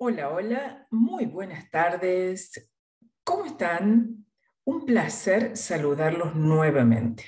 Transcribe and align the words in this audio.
Hola, 0.00 0.28
hola, 0.30 0.86
muy 0.92 1.26
buenas 1.26 1.68
tardes. 1.70 2.70
¿Cómo 3.24 3.46
están? 3.46 4.24
Un 4.62 4.86
placer 4.86 5.56
saludarlos 5.56 6.36
nuevamente. 6.36 7.26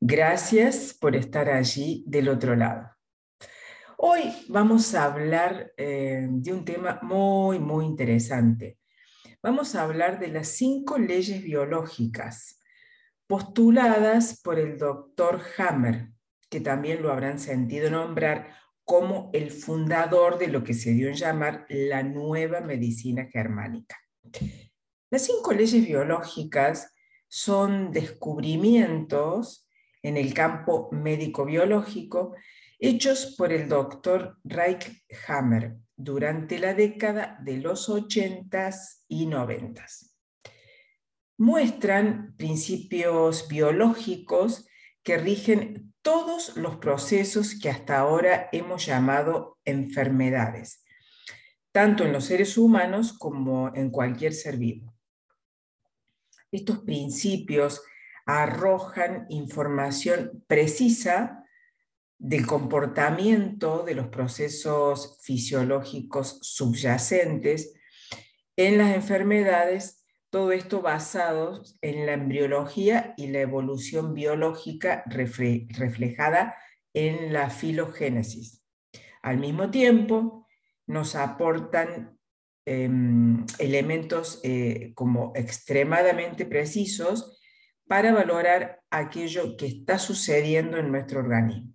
Gracias 0.00 0.92
por 1.00 1.14
estar 1.14 1.48
allí 1.48 2.02
del 2.08 2.28
otro 2.28 2.56
lado. 2.56 2.90
Hoy 3.98 4.34
vamos 4.48 4.96
a 4.96 5.04
hablar 5.04 5.74
eh, 5.76 6.26
de 6.28 6.52
un 6.52 6.64
tema 6.64 6.98
muy, 7.02 7.60
muy 7.60 7.86
interesante. 7.86 8.80
Vamos 9.40 9.76
a 9.76 9.82
hablar 9.84 10.18
de 10.18 10.26
las 10.26 10.48
cinco 10.48 10.98
leyes 10.98 11.40
biológicas 11.40 12.60
postuladas 13.28 14.40
por 14.42 14.58
el 14.58 14.76
doctor 14.76 15.40
Hammer, 15.56 16.08
que 16.50 16.60
también 16.60 17.00
lo 17.00 17.12
habrán 17.12 17.38
sentido 17.38 17.90
nombrar 17.90 18.65
como 18.86 19.30
el 19.32 19.50
fundador 19.50 20.38
de 20.38 20.46
lo 20.46 20.62
que 20.62 20.72
se 20.72 20.92
dio 20.92 21.08
en 21.08 21.16
llamar 21.16 21.66
la 21.68 22.04
nueva 22.04 22.60
medicina 22.60 23.26
germánica. 23.26 24.00
Las 25.10 25.26
cinco 25.26 25.52
leyes 25.52 25.84
biológicas 25.84 26.94
son 27.26 27.90
descubrimientos 27.90 29.68
en 30.02 30.16
el 30.16 30.32
campo 30.32 30.88
médico-biológico 30.92 32.36
hechos 32.78 33.34
por 33.36 33.52
el 33.52 33.68
doctor 33.68 34.38
Reich 34.44 35.04
Hammer 35.26 35.78
durante 35.96 36.60
la 36.60 36.72
década 36.72 37.40
de 37.42 37.56
los 37.56 37.88
80s 37.88 39.02
y 39.08 39.26
90s. 39.26 40.12
Muestran 41.38 42.36
principios 42.36 43.48
biológicos 43.48 44.68
que 45.02 45.18
rigen 45.18 45.92
todos 46.06 46.56
los 46.56 46.76
procesos 46.76 47.58
que 47.60 47.68
hasta 47.68 47.98
ahora 47.98 48.48
hemos 48.52 48.86
llamado 48.86 49.58
enfermedades, 49.64 50.84
tanto 51.72 52.04
en 52.04 52.12
los 52.12 52.26
seres 52.26 52.56
humanos 52.56 53.12
como 53.12 53.74
en 53.74 53.90
cualquier 53.90 54.32
ser 54.32 54.56
vivo. 54.56 54.94
Estos 56.52 56.78
principios 56.84 57.82
arrojan 58.24 59.26
información 59.30 60.44
precisa 60.46 61.44
del 62.18 62.46
comportamiento 62.46 63.82
de 63.82 63.96
los 63.96 64.06
procesos 64.06 65.18
fisiológicos 65.22 66.38
subyacentes 66.40 67.74
en 68.54 68.78
las 68.78 68.94
enfermedades 68.94 70.05
todo 70.30 70.52
esto 70.52 70.82
basado 70.82 71.62
en 71.80 72.06
la 72.06 72.14
embriología 72.14 73.14
y 73.16 73.28
la 73.28 73.40
evolución 73.40 74.14
biológica 74.14 75.04
reflejada 75.06 76.56
en 76.92 77.32
la 77.32 77.50
filogénesis. 77.50 78.64
Al 79.22 79.38
mismo 79.38 79.70
tiempo, 79.70 80.46
nos 80.86 81.14
aportan 81.14 82.18
em, 82.64 83.44
elementos 83.58 84.40
eh, 84.44 84.92
como 84.94 85.32
extremadamente 85.34 86.46
precisos 86.46 87.40
para 87.86 88.12
valorar 88.12 88.82
aquello 88.90 89.56
que 89.56 89.66
está 89.66 89.98
sucediendo 89.98 90.76
en 90.78 90.90
nuestro 90.90 91.20
organismo. 91.20 91.74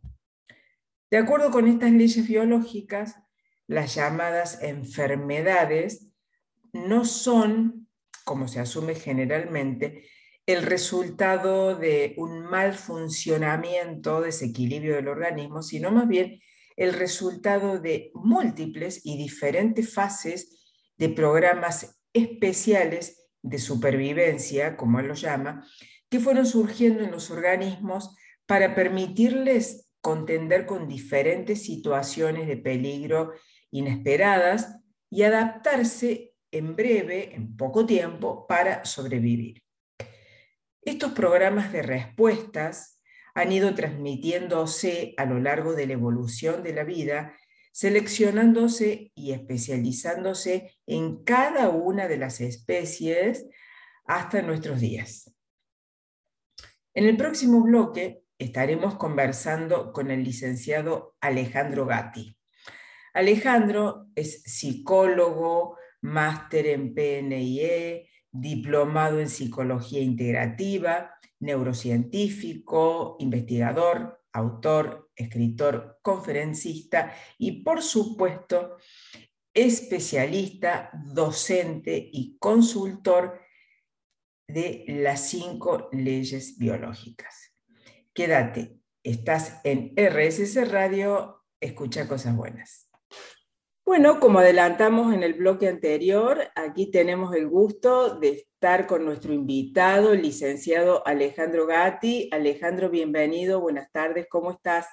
De 1.10 1.18
acuerdo 1.18 1.52
con 1.52 1.68
estas 1.68 1.92
leyes 1.92 2.28
biológicas, 2.28 3.16
las 3.68 3.96
llamadas 3.96 4.62
enfermedades 4.62 6.10
no 6.74 7.06
son 7.06 7.81
como 8.24 8.48
se 8.48 8.60
asume 8.60 8.96
generalmente, 8.96 10.06
el 10.46 10.64
resultado 10.64 11.76
de 11.76 12.14
un 12.18 12.42
mal 12.42 12.74
funcionamiento, 12.74 14.22
desequilibrio 14.22 14.96
del 14.96 15.08
organismo, 15.08 15.62
sino 15.62 15.92
más 15.92 16.08
bien 16.08 16.40
el 16.76 16.94
resultado 16.94 17.80
de 17.80 18.12
múltiples 18.14 19.02
y 19.06 19.18
diferentes 19.18 19.94
fases 19.94 20.76
de 20.98 21.10
programas 21.10 22.02
especiales 22.14 23.30
de 23.42 23.60
supervivencia, 23.60 24.78
como 24.78 25.00
él 25.00 25.08
lo 25.08 25.14
llama, 25.14 25.66
que 26.10 26.20
fueron 26.20 26.46
surgiendo 26.46 27.04
en 27.04 27.12
los 27.12 27.32
organismos 27.32 28.16
para 28.46 28.76
permitirles 28.76 29.90
contender 30.02 30.66
con 30.66 30.88
diferentes 30.88 31.64
situaciones 31.64 32.48
de 32.48 32.58
peligro 32.58 33.34
inesperadas 33.70 34.78
y 35.10 35.24
adaptarse 35.24 36.31
en 36.52 36.76
breve, 36.76 37.34
en 37.34 37.56
poco 37.56 37.86
tiempo, 37.86 38.46
para 38.48 38.86
sobrevivir. 38.86 39.64
Estos 40.82 41.12
programas 41.12 41.72
de 41.72 41.84
respuestas 41.84 43.02
han 43.34 43.52
ido 43.52 43.74
transmitiéndose 43.76 45.14
a 45.18 45.26
lo 45.26 45.40
largo 45.40 45.74
de 45.74 45.88
la 45.88 45.94
evolución 45.94 46.64
de 46.64 46.74
la 46.74 46.84
vida, 46.84 47.38
seleccionándose 47.72 49.12
y 49.16 49.32
especializándose 49.32 50.74
en 50.86 51.24
cada 51.24 51.70
una 51.70 52.08
de 52.08 52.18
las 52.18 52.42
especies 52.42 53.48
hasta 54.06 54.42
nuestros 54.42 54.82
días. 54.82 55.34
En 56.94 57.06
el 57.06 57.16
próximo 57.16 57.62
bloque 57.62 58.24
estaremos 58.38 58.96
conversando 58.96 59.94
con 59.94 60.12
el 60.12 60.24
licenciado 60.24 61.16
Alejandro 61.22 61.86
Gatti. 61.86 62.36
Alejandro 63.14 64.08
es 64.16 64.44
psicólogo, 64.44 65.78
máster 66.02 66.68
en 66.68 66.94
PNIE, 66.94 68.10
diplomado 68.32 69.20
en 69.20 69.30
psicología 69.30 70.02
integrativa, 70.02 71.12
neurocientífico, 71.40 73.18
investigador, 73.20 74.24
autor, 74.34 75.12
escritor, 75.16 76.00
conferencista 76.02 77.14
y, 77.38 77.64
por 77.64 77.82
supuesto, 77.82 78.78
especialista, 79.54 80.90
docente 81.14 82.10
y 82.12 82.38
consultor 82.38 83.42
de 84.48 84.86
las 84.88 85.30
cinco 85.30 85.90
leyes 85.92 86.58
biológicas. 86.58 87.54
Quédate, 88.14 88.78
estás 89.04 89.62
en 89.64 89.94
RSS 89.96 90.70
Radio, 90.70 91.44
escucha 91.60 92.08
cosas 92.08 92.36
buenas. 92.36 92.91
Bueno, 93.92 94.22
como 94.22 94.40
adelantamos 94.40 95.14
en 95.14 95.22
el 95.22 95.34
bloque 95.34 95.68
anterior, 95.68 96.40
aquí 96.56 96.90
tenemos 96.90 97.36
el 97.36 97.50
gusto 97.50 98.18
de 98.18 98.30
estar 98.30 98.88
con 98.88 99.04
nuestro 99.04 99.34
invitado, 99.34 100.14
el 100.14 100.22
licenciado 100.22 101.06
Alejandro 101.06 101.68
Gatti. 101.68 102.30
Alejandro, 102.32 102.90
bienvenido, 102.90 103.60
buenas 103.60 103.92
tardes, 103.92 104.28
¿cómo 104.30 104.52
estás? 104.52 104.88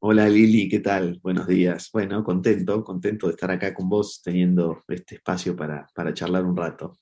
Hola 0.00 0.28
Lili, 0.28 0.68
¿qué 0.68 0.80
tal? 0.80 1.20
Buenos 1.22 1.46
días. 1.46 1.90
Bueno, 1.92 2.24
contento, 2.24 2.82
contento 2.82 3.28
de 3.28 3.34
estar 3.34 3.52
acá 3.52 3.72
con 3.72 3.88
vos 3.88 4.20
teniendo 4.20 4.82
este 4.88 5.14
espacio 5.14 5.54
para, 5.54 5.86
para 5.94 6.12
charlar 6.12 6.44
un 6.44 6.56
rato. 6.56 6.96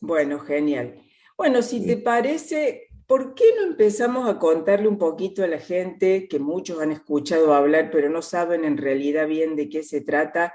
Bueno, 0.00 0.40
genial. 0.40 1.00
Bueno, 1.36 1.62
si 1.62 1.86
te 1.86 1.96
parece, 1.96 2.87
¿por 3.08 3.34
qué 3.34 3.44
no 3.56 3.66
empezamos 3.66 4.28
a 4.28 4.38
contarle 4.38 4.86
un 4.86 4.98
poquito 4.98 5.42
a 5.42 5.48
la 5.48 5.58
gente 5.58 6.28
que 6.28 6.38
muchos 6.38 6.78
han 6.78 6.92
escuchado 6.92 7.54
hablar, 7.54 7.90
pero 7.90 8.10
no 8.10 8.20
saben 8.20 8.64
en 8.64 8.76
realidad 8.76 9.26
bien 9.26 9.56
de 9.56 9.70
qué 9.70 9.82
se 9.82 10.02
trata, 10.02 10.52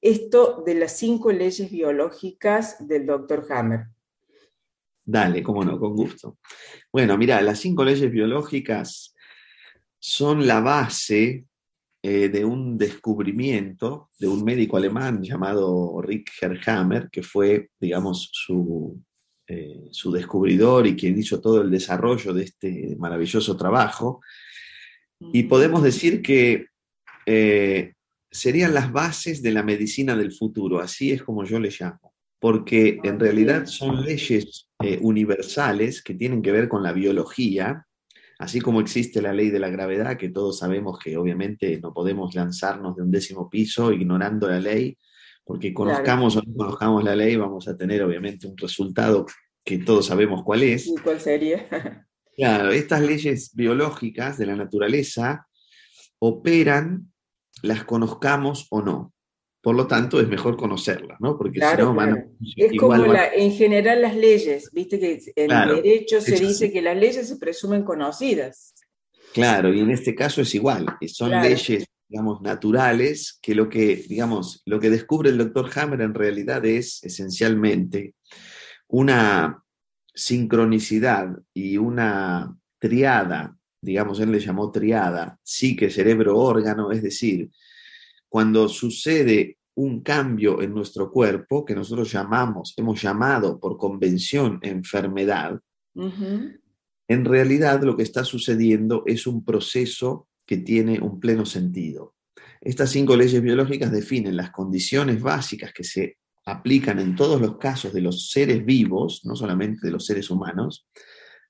esto 0.00 0.64
de 0.66 0.74
las 0.74 0.98
cinco 0.98 1.30
leyes 1.30 1.70
biológicas 1.70 2.86
del 2.86 3.06
doctor 3.06 3.46
Hammer? 3.50 3.86
Dale, 5.04 5.44
cómo 5.44 5.64
no, 5.64 5.78
con 5.78 5.94
gusto. 5.94 6.38
Bueno, 6.92 7.16
mira, 7.16 7.40
las 7.40 7.60
cinco 7.60 7.84
leyes 7.84 8.10
biológicas 8.10 9.14
son 10.00 10.44
la 10.44 10.60
base 10.60 11.46
eh, 12.02 12.28
de 12.28 12.44
un 12.44 12.76
descubrimiento 12.76 14.10
de 14.18 14.26
un 14.26 14.42
médico 14.42 14.76
alemán 14.76 15.22
llamado 15.22 16.02
Richard 16.02 16.58
Hammer, 16.66 17.08
que 17.12 17.22
fue, 17.22 17.70
digamos, 17.78 18.28
su, 18.32 19.00
eh, 19.54 19.88
su 19.90 20.10
descubridor 20.10 20.86
y 20.86 20.96
quien 20.96 21.18
hizo 21.18 21.38
todo 21.38 21.60
el 21.60 21.70
desarrollo 21.70 22.32
de 22.32 22.44
este 22.44 22.96
maravilloso 22.98 23.54
trabajo. 23.54 24.22
Y 25.30 25.42
podemos 25.42 25.82
decir 25.82 26.22
que 26.22 26.68
eh, 27.26 27.92
serían 28.30 28.72
las 28.72 28.90
bases 28.90 29.42
de 29.42 29.52
la 29.52 29.62
medicina 29.62 30.16
del 30.16 30.32
futuro, 30.32 30.80
así 30.80 31.12
es 31.12 31.22
como 31.22 31.44
yo 31.44 31.60
le 31.60 31.68
llamo, 31.68 32.14
porque 32.40 32.98
en 33.02 33.20
realidad 33.20 33.66
son 33.66 34.02
leyes 34.02 34.70
eh, 34.82 34.98
universales 35.02 36.02
que 36.02 36.14
tienen 36.14 36.40
que 36.40 36.52
ver 36.52 36.66
con 36.66 36.82
la 36.82 36.92
biología, 36.92 37.86
así 38.38 38.58
como 38.58 38.80
existe 38.80 39.20
la 39.20 39.34
ley 39.34 39.50
de 39.50 39.60
la 39.60 39.68
gravedad, 39.68 40.16
que 40.16 40.30
todos 40.30 40.60
sabemos 40.60 40.98
que 40.98 41.18
obviamente 41.18 41.78
no 41.78 41.92
podemos 41.92 42.34
lanzarnos 42.34 42.96
de 42.96 43.02
un 43.02 43.10
décimo 43.10 43.50
piso 43.50 43.92
ignorando 43.92 44.48
la 44.48 44.60
ley, 44.60 44.96
porque 45.44 45.74
conozcamos 45.74 46.36
o 46.36 46.42
no 46.42 46.54
conozcamos 46.54 47.04
la 47.04 47.14
ley, 47.14 47.36
vamos 47.36 47.68
a 47.68 47.76
tener 47.76 48.02
obviamente 48.02 48.46
un 48.46 48.56
resultado 48.56 49.26
que 49.64 49.78
todos 49.78 50.06
sabemos 50.06 50.42
cuál 50.44 50.62
es. 50.62 50.86
¿Y 50.86 50.96
cuál 50.96 51.20
sería? 51.20 51.68
claro, 52.36 52.70
estas 52.70 53.00
leyes 53.02 53.54
biológicas 53.54 54.38
de 54.38 54.46
la 54.46 54.56
naturaleza 54.56 55.46
operan, 56.18 57.12
las 57.62 57.84
conozcamos 57.84 58.66
o 58.70 58.82
no. 58.82 59.12
Por 59.60 59.76
lo 59.76 59.86
tanto, 59.86 60.20
es 60.20 60.26
mejor 60.26 60.56
conocerlas, 60.56 61.20
¿no? 61.20 61.38
Porque 61.38 61.60
si 61.60 61.76
no, 61.78 61.94
van 61.94 62.34
Es 62.56 62.76
como 62.76 63.14
en 63.14 63.52
general 63.52 64.02
las 64.02 64.16
leyes, 64.16 64.70
viste 64.72 64.98
que 64.98 65.20
en 65.36 65.48
derecho 65.48 66.20
se 66.20 66.36
dice 66.36 66.72
que 66.72 66.82
las 66.82 66.96
leyes 66.96 67.28
se 67.28 67.36
presumen 67.36 67.84
conocidas. 67.84 68.74
Claro, 69.32 69.72
y 69.72 69.78
en 69.78 69.90
este 69.90 70.16
caso 70.16 70.42
es 70.42 70.52
igual, 70.56 70.86
son 71.06 71.30
leyes 71.30 71.86
digamos, 72.12 72.42
naturales, 72.42 73.38
que 73.40 73.54
lo 73.54 73.70
que, 73.70 73.96
digamos, 73.96 74.62
lo 74.66 74.78
que 74.78 74.90
descubre 74.90 75.30
el 75.30 75.38
doctor 75.38 75.70
Hammer 75.74 76.02
en 76.02 76.12
realidad 76.12 76.62
es 76.66 77.02
esencialmente 77.04 78.14
una 78.92 79.64
sincronicidad 80.14 81.38
y 81.54 81.78
una 81.78 82.54
triada, 82.78 83.56
digamos, 83.80 84.20
él 84.20 84.30
le 84.30 84.38
llamó 84.38 84.70
triada, 84.70 85.38
psique, 85.42 85.88
cerebro, 85.88 86.38
órgano, 86.38 86.92
es 86.92 87.02
decir, 87.02 87.50
cuando 88.28 88.68
sucede 88.68 89.58
un 89.74 90.02
cambio 90.02 90.60
en 90.60 90.74
nuestro 90.74 91.10
cuerpo 91.10 91.64
que 91.64 91.74
nosotros 91.74 92.12
llamamos, 92.12 92.74
hemos 92.76 93.00
llamado 93.00 93.58
por 93.58 93.78
convención 93.78 94.58
enfermedad, 94.60 95.58
en 95.94 97.24
realidad 97.24 97.82
lo 97.82 97.96
que 97.96 98.02
está 98.02 98.24
sucediendo 98.24 99.04
es 99.06 99.26
un 99.26 99.42
proceso 99.42 100.28
que 100.46 100.58
tiene 100.58 101.00
un 101.00 101.18
pleno 101.18 101.46
sentido. 101.46 102.14
Estas 102.60 102.90
cinco 102.90 103.16
leyes 103.16 103.40
biológicas 103.40 103.90
definen 103.90 104.36
las 104.36 104.50
condiciones 104.50 105.22
básicas 105.22 105.72
que 105.72 105.82
se 105.82 106.18
aplican 106.44 106.98
en 106.98 107.14
todos 107.14 107.40
los 107.40 107.58
casos 107.58 107.92
de 107.92 108.00
los 108.00 108.30
seres 108.30 108.64
vivos, 108.64 109.22
no 109.24 109.36
solamente 109.36 109.86
de 109.86 109.92
los 109.92 110.04
seres 110.04 110.30
humanos, 110.30 110.86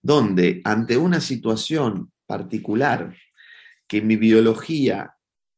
donde 0.03 0.61
ante 0.65 0.97
una 0.97 1.21
situación 1.21 2.13
particular 2.27 3.15
que 3.87 4.03
mi 4.03 4.17
biología 4.17 5.15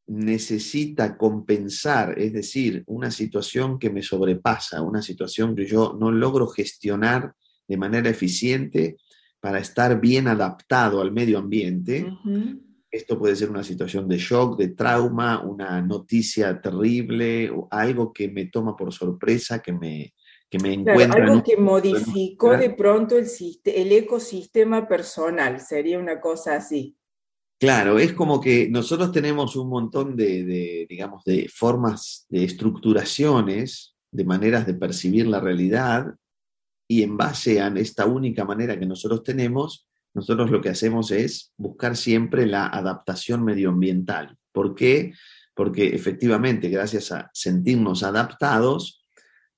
necesita 0.06 1.16
compensar, 1.16 2.18
es 2.18 2.32
decir, 2.32 2.84
una 2.86 3.10
situación 3.10 3.78
que 3.78 3.90
me 3.90 4.02
sobrepasa, 4.02 4.82
una 4.82 5.00
situación 5.00 5.56
que 5.56 5.66
yo 5.66 5.96
no 5.98 6.10
logro 6.10 6.46
gestionar 6.46 7.34
de 7.66 7.76
manera 7.76 8.10
eficiente 8.10 8.96
para 9.40 9.58
estar 9.58 10.00
bien 10.00 10.28
adaptado 10.28 11.00
al 11.00 11.12
medio 11.12 11.38
ambiente, 11.38 12.06
esto 12.94 13.18
puede 13.18 13.34
ser 13.34 13.50
una 13.50 13.64
situación 13.64 14.08
de 14.08 14.18
shock, 14.18 14.58
de 14.58 14.68
trauma, 14.68 15.42
una 15.42 15.82
noticia 15.82 16.60
terrible, 16.60 17.50
o 17.50 17.66
algo 17.70 18.12
que 18.12 18.28
me 18.28 18.46
toma 18.46 18.76
por 18.76 18.92
sorpresa, 18.92 19.60
que 19.60 19.72
me, 19.72 20.14
que 20.48 20.58
me 20.58 20.74
encuentra. 20.74 21.24
algo 21.24 21.42
que 21.42 21.56
modificó 21.56 22.56
de 22.56 22.70
pronto 22.70 23.18
el, 23.18 23.26
el 23.64 23.92
ecosistema 23.92 24.86
personal, 24.86 25.60
sería 25.60 25.98
una 25.98 26.20
cosa 26.20 26.54
así. 26.56 26.96
Claro, 27.58 27.98
es 27.98 28.12
como 28.12 28.40
que 28.40 28.68
nosotros 28.68 29.10
tenemos 29.10 29.56
un 29.56 29.68
montón 29.68 30.14
de, 30.16 30.44
de, 30.44 30.86
digamos, 30.88 31.24
de 31.24 31.48
formas, 31.52 32.26
de 32.28 32.44
estructuraciones, 32.44 33.96
de 34.12 34.24
maneras 34.24 34.66
de 34.66 34.74
percibir 34.74 35.26
la 35.26 35.40
realidad, 35.40 36.14
y 36.88 37.02
en 37.02 37.16
base 37.16 37.60
a 37.60 37.68
esta 37.68 38.06
única 38.06 38.44
manera 38.44 38.78
que 38.78 38.86
nosotros 38.86 39.22
tenemos, 39.22 39.88
nosotros 40.14 40.50
lo 40.50 40.60
que 40.60 40.68
hacemos 40.70 41.10
es 41.10 41.52
buscar 41.56 41.96
siempre 41.96 42.46
la 42.46 42.66
adaptación 42.66 43.44
medioambiental. 43.44 44.36
¿Por 44.52 44.74
qué? 44.74 45.12
Porque 45.54 45.88
efectivamente, 45.88 46.68
gracias 46.68 47.12
a 47.12 47.30
sentirnos 47.34 48.04
adaptados, 48.04 49.04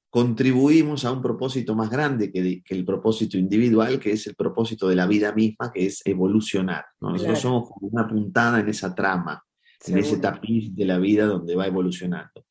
contribuimos 0.08 1.05
a 1.05 1.12
un 1.12 1.20
propósito 1.20 1.75
más 1.75 1.91
grande 1.91 2.32
que, 2.32 2.62
el 2.67 2.85
propósito 2.87 3.37
individual, 3.37 4.00
que 4.00 4.12
es 4.12 4.26
el 4.26 4.35
propósito 4.35 4.88
de 4.88 4.97
la 4.97 5.06
vida 5.06 5.32
misma, 5.32 5.70
que 5.70 5.87
es 5.87 6.00
evolucionar. 6.06 6.87
Nosotros 7.00 7.38
somos 7.38 7.69
como 7.69 7.88
una 7.88 8.09
puntada 8.09 8.61
en 8.61 8.69
esa 8.70 8.94
trama, 8.94 9.44
en 9.87 9.99
ese 9.99 10.17
tapiz 10.17 10.75
de 10.75 10.87
la 10.87 10.97
vida 10.97 11.26
donde 11.26 11.55
va 11.55 11.67
evolucionando. 11.67 12.47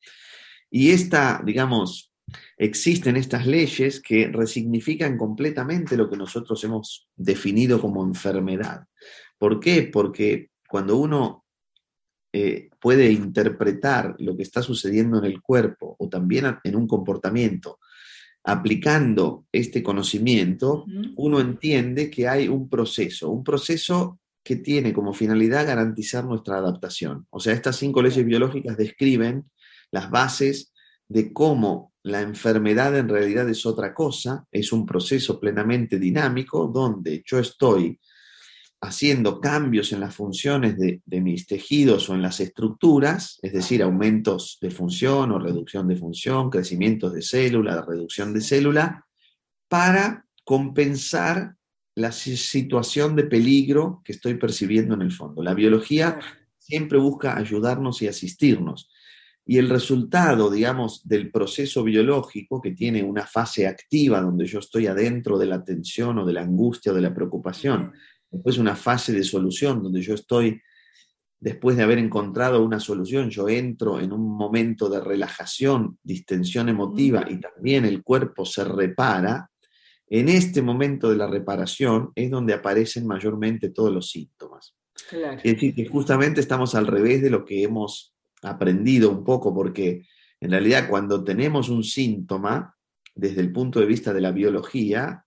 Y 0.70 0.90
esta, 0.90 1.42
digamos, 1.44 2.12
existen 2.56 3.16
estas 3.16 3.46
leyes 3.46 4.00
que 4.00 4.28
resignifican 4.28 5.16
completamente 5.16 5.96
lo 5.96 6.08
que 6.08 6.16
nosotros 6.16 6.62
hemos 6.64 7.08
definido 7.16 7.80
como 7.80 8.04
enfermedad. 8.04 8.86
¿Por 9.38 9.60
qué? 9.60 9.88
Porque 9.92 10.50
cuando 10.68 10.96
uno 10.96 11.44
eh, 12.32 12.70
puede 12.80 13.10
interpretar 13.10 14.16
lo 14.18 14.36
que 14.36 14.42
está 14.42 14.62
sucediendo 14.62 15.18
en 15.18 15.24
el 15.24 15.40
cuerpo 15.40 15.96
o 15.98 16.08
también 16.08 16.58
en 16.64 16.76
un 16.76 16.86
comportamiento, 16.86 17.78
aplicando 18.44 19.46
este 19.50 19.82
conocimiento, 19.82 20.84
uno 21.16 21.40
entiende 21.40 22.08
que 22.08 22.28
hay 22.28 22.46
un 22.46 22.68
proceso, 22.68 23.30
un 23.30 23.42
proceso 23.42 24.20
que 24.44 24.54
tiene 24.54 24.92
como 24.92 25.12
finalidad 25.12 25.66
garantizar 25.66 26.24
nuestra 26.24 26.58
adaptación. 26.58 27.26
O 27.30 27.40
sea, 27.40 27.52
estas 27.52 27.74
cinco 27.74 28.00
leyes 28.00 28.24
biológicas 28.24 28.76
describen 28.76 29.50
las 29.90 30.10
bases 30.10 30.72
de 31.08 31.32
cómo 31.32 31.92
la 32.06 32.20
enfermedad 32.20 32.96
en 32.96 33.08
realidad 33.08 33.48
es 33.48 33.66
otra 33.66 33.92
cosa, 33.92 34.46
es 34.52 34.72
un 34.72 34.86
proceso 34.86 35.40
plenamente 35.40 35.98
dinámico 35.98 36.68
donde 36.68 37.24
yo 37.26 37.40
estoy 37.40 37.98
haciendo 38.80 39.40
cambios 39.40 39.92
en 39.92 39.98
las 39.98 40.14
funciones 40.14 40.76
de, 40.78 41.20
mis 41.20 41.48
tejidos 41.48 42.08
o 42.08 42.14
en 42.14 42.22
las 42.22 42.38
estructuras, 42.38 43.40
es 43.42 43.52
decir, 43.52 43.82
aumentos 43.82 44.58
de 44.60 44.70
función 44.70 45.32
o 45.32 45.40
reducción 45.40 45.88
de 45.88 45.96
función, 45.96 46.48
crecimientos 46.48 47.12
de 47.12 47.22
célula, 47.22 47.84
reducción 47.84 48.32
de 48.32 48.40
célula, 48.40 49.04
para 49.66 50.26
compensar 50.44 51.56
la 51.96 52.12
situación 52.12 53.16
de 53.16 53.24
peligro 53.24 54.00
que 54.04 54.12
estoy 54.12 54.34
percibiendo 54.34 54.94
en 54.94 55.02
el 55.02 55.10
fondo. 55.10 55.42
La 55.42 55.54
biología 55.54 56.20
siempre 56.56 56.98
busca 56.98 57.36
ayudarnos 57.36 58.00
y 58.02 58.06
asistirnos. 58.06 58.88
Y 59.48 59.58
el 59.58 59.68
resultado, 59.68 60.50
digamos, 60.50 61.06
del 61.06 61.30
proceso 61.30 61.84
biológico, 61.84 62.60
que 62.60 62.72
tiene 62.72 63.04
una 63.04 63.24
fase 63.24 63.68
activa 63.68 64.20
donde 64.20 64.44
yo 64.44 64.58
estoy 64.58 64.88
adentro 64.88 65.38
de 65.38 65.46
la 65.46 65.62
tensión 65.62 66.18
o 66.18 66.26
de 66.26 66.32
la 66.32 66.42
angustia 66.42 66.90
o 66.90 66.94
de 66.94 67.00
la 67.00 67.14
preocupación, 67.14 67.92
después 68.28 68.58
una 68.58 68.74
fase 68.74 69.12
de 69.12 69.22
solución 69.22 69.84
donde 69.84 70.02
yo 70.02 70.14
estoy, 70.14 70.60
después 71.38 71.76
de 71.76 71.84
haber 71.84 71.98
encontrado 71.98 72.64
una 72.64 72.80
solución, 72.80 73.30
yo 73.30 73.48
entro 73.48 74.00
en 74.00 74.12
un 74.12 74.36
momento 74.36 74.88
de 74.88 75.00
relajación, 75.00 75.96
distensión 76.02 76.68
emotiva 76.68 77.24
y 77.30 77.38
también 77.38 77.84
el 77.84 78.02
cuerpo 78.02 78.44
se 78.44 78.64
repara, 78.64 79.48
en 80.08 80.28
este 80.28 80.60
momento 80.60 81.08
de 81.08 81.16
la 81.16 81.28
reparación 81.28 82.10
es 82.16 82.30
donde 82.30 82.54
aparecen 82.54 83.06
mayormente 83.06 83.70
todos 83.70 83.92
los 83.92 84.10
síntomas. 84.10 84.74
Es 85.12 85.42
decir, 85.42 85.74
que 85.74 85.86
justamente 85.86 86.40
estamos 86.40 86.74
al 86.74 86.86
revés 86.86 87.22
de 87.22 87.30
lo 87.30 87.44
que 87.44 87.62
hemos 87.62 88.15
aprendido 88.46 89.10
un 89.10 89.24
poco, 89.24 89.54
porque 89.54 90.06
en 90.40 90.50
realidad 90.50 90.88
cuando 90.88 91.24
tenemos 91.24 91.68
un 91.68 91.84
síntoma, 91.84 92.76
desde 93.14 93.40
el 93.40 93.52
punto 93.52 93.80
de 93.80 93.86
vista 93.86 94.12
de 94.12 94.20
la 94.20 94.30
biología, 94.30 95.24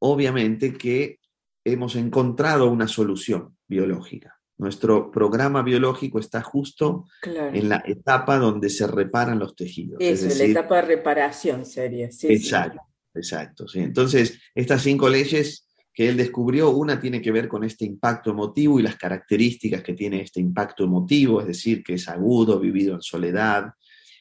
obviamente 0.00 0.74
que 0.74 1.18
hemos 1.64 1.96
encontrado 1.96 2.70
una 2.70 2.86
solución 2.86 3.56
biológica. 3.66 4.38
Nuestro 4.58 5.10
programa 5.10 5.62
biológico 5.62 6.18
está 6.18 6.42
justo 6.42 7.06
en 7.22 7.68
la 7.68 7.82
etapa 7.86 8.38
donde 8.38 8.70
se 8.70 8.86
reparan 8.86 9.38
los 9.38 9.54
tejidos. 9.54 9.98
Eso, 10.00 10.26
es 10.28 10.38
la 10.38 10.44
etapa 10.44 10.76
de 10.76 10.82
reparación 10.82 11.66
sería. 11.66 12.06
exacto, 12.06 12.80
exacto. 13.12 13.66
Entonces, 13.74 14.40
estas 14.54 14.82
cinco 14.82 15.08
leyes 15.10 15.65
que 15.96 16.10
él 16.10 16.18
descubrió, 16.18 16.72
una 16.72 17.00
tiene 17.00 17.22
que 17.22 17.32
ver 17.32 17.48
con 17.48 17.64
este 17.64 17.86
impacto 17.86 18.30
emotivo 18.30 18.78
y 18.78 18.82
las 18.82 18.96
características 18.96 19.82
que 19.82 19.94
tiene 19.94 20.20
este 20.20 20.40
impacto 20.40 20.84
emotivo, 20.84 21.40
es 21.40 21.46
decir, 21.46 21.82
que 21.82 21.94
es 21.94 22.06
agudo, 22.06 22.60
vivido 22.60 22.96
en 22.96 23.00
soledad, 23.00 23.72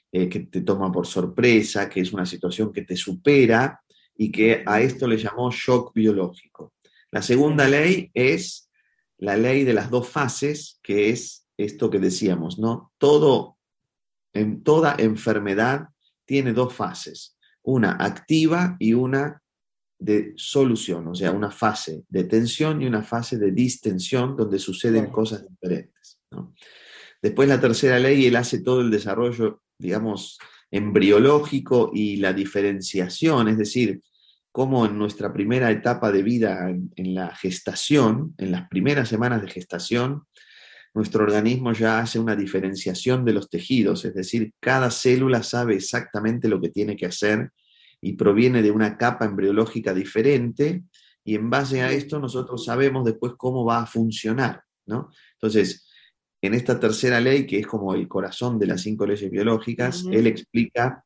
eh, 0.09 0.29
que 0.29 0.39
te 0.39 0.61
toma 0.61 0.89
por 0.89 1.05
sorpresa, 1.05 1.89
que 1.89 1.99
es 1.99 2.13
una 2.13 2.25
situación 2.25 2.71
que 2.71 2.83
te 2.83 2.95
supera 2.95 3.81
y 4.15 4.31
que 4.31 4.63
a 4.65 4.79
esto 4.79 5.05
le 5.05 5.17
llamó 5.17 5.51
shock 5.51 5.93
biológico. 5.93 6.75
La 7.11 7.21
segunda 7.21 7.67
ley 7.67 8.09
es 8.13 8.69
la 9.17 9.35
ley 9.35 9.65
de 9.65 9.73
las 9.73 9.89
dos 9.89 10.07
fases, 10.07 10.79
que 10.81 11.09
es 11.09 11.45
esto 11.57 11.89
que 11.89 11.99
decíamos, 11.99 12.57
¿no? 12.57 12.93
Todo, 12.97 13.57
en 14.31 14.63
toda 14.63 14.95
enfermedad 14.97 15.89
tiene 16.23 16.53
dos 16.53 16.73
fases, 16.73 17.37
una 17.63 17.97
activa 17.99 18.77
y 18.79 18.93
una 18.93 19.41
de 19.97 20.33
solución, 20.35 21.07
o 21.07 21.15
sea, 21.15 21.31
una 21.31 21.51
fase 21.51 22.03
de 22.09 22.25
tensión 22.25 22.81
y 22.81 22.85
una 22.85 23.03
fase 23.03 23.37
de 23.37 23.51
distensión 23.51 24.35
donde 24.35 24.59
suceden 24.59 25.07
cosas 25.07 25.47
diferentes. 25.47 26.19
Después 27.21 27.47
la 27.47 27.61
tercera 27.61 27.97
ley, 27.97 28.25
él 28.25 28.35
hace 28.35 28.61
todo 28.61 28.81
el 28.81 28.91
desarrollo, 28.91 29.61
digamos, 29.79 30.37
embriológico 30.69 31.91
y 31.93 32.17
la 32.17 32.33
diferenciación, 32.33 33.47
es 33.47 33.57
decir, 33.57 34.01
cómo 34.51 34.85
en 34.85 34.97
nuestra 34.97 35.33
primera 35.33 35.71
etapa 35.71 36.11
de 36.11 36.23
vida, 36.23 36.69
en, 36.69 37.15
la 37.15 37.35
gestación, 37.35 38.35
en 38.37 38.51
las 38.51 38.67
primeras 38.69 39.09
semanas 39.09 39.41
de 39.41 39.49
gestación, 39.49 40.23
nuestro 40.93 41.23
organismo 41.23 41.73
ya 41.73 41.99
hace 41.99 42.19
una 42.19 42.35
diferenciación 42.35 43.25
de 43.25 43.33
los 43.33 43.49
tejidos, 43.49 44.05
es 44.05 44.13
decir, 44.13 44.53
cada 44.61 44.91
célula 44.91 45.43
sabe 45.43 45.75
exactamente 45.75 46.47
lo 46.47 46.61
que 46.61 46.69
tiene 46.69 46.95
que 46.95 47.05
hacer 47.05 47.51
y 48.05 48.13
proviene 48.13 48.61
de 48.61 48.69
una 48.69 48.97
capa 48.97 49.25
embriológica 49.25 49.91
diferente 49.91 50.83
y 51.23 51.33
en 51.33 51.49
base 51.49 51.81
a 51.81 51.91
esto 51.91 52.19
nosotros 52.19 52.63
sabemos 52.63 53.03
después 53.03 53.33
cómo 53.35 53.65
va 53.65 53.79
a 53.79 53.87
funcionar, 53.87 54.61
¿no? 54.85 55.09
Entonces, 55.33 55.89
en 56.39 56.53
esta 56.53 56.79
tercera 56.79 57.19
ley, 57.19 57.47
que 57.47 57.57
es 57.57 57.65
como 57.65 57.95
el 57.95 58.07
corazón 58.07 58.59
de 58.59 58.67
las 58.67 58.81
cinco 58.81 59.07
leyes 59.07 59.31
biológicas, 59.31 60.05
él 60.11 60.27
explica 60.27 61.03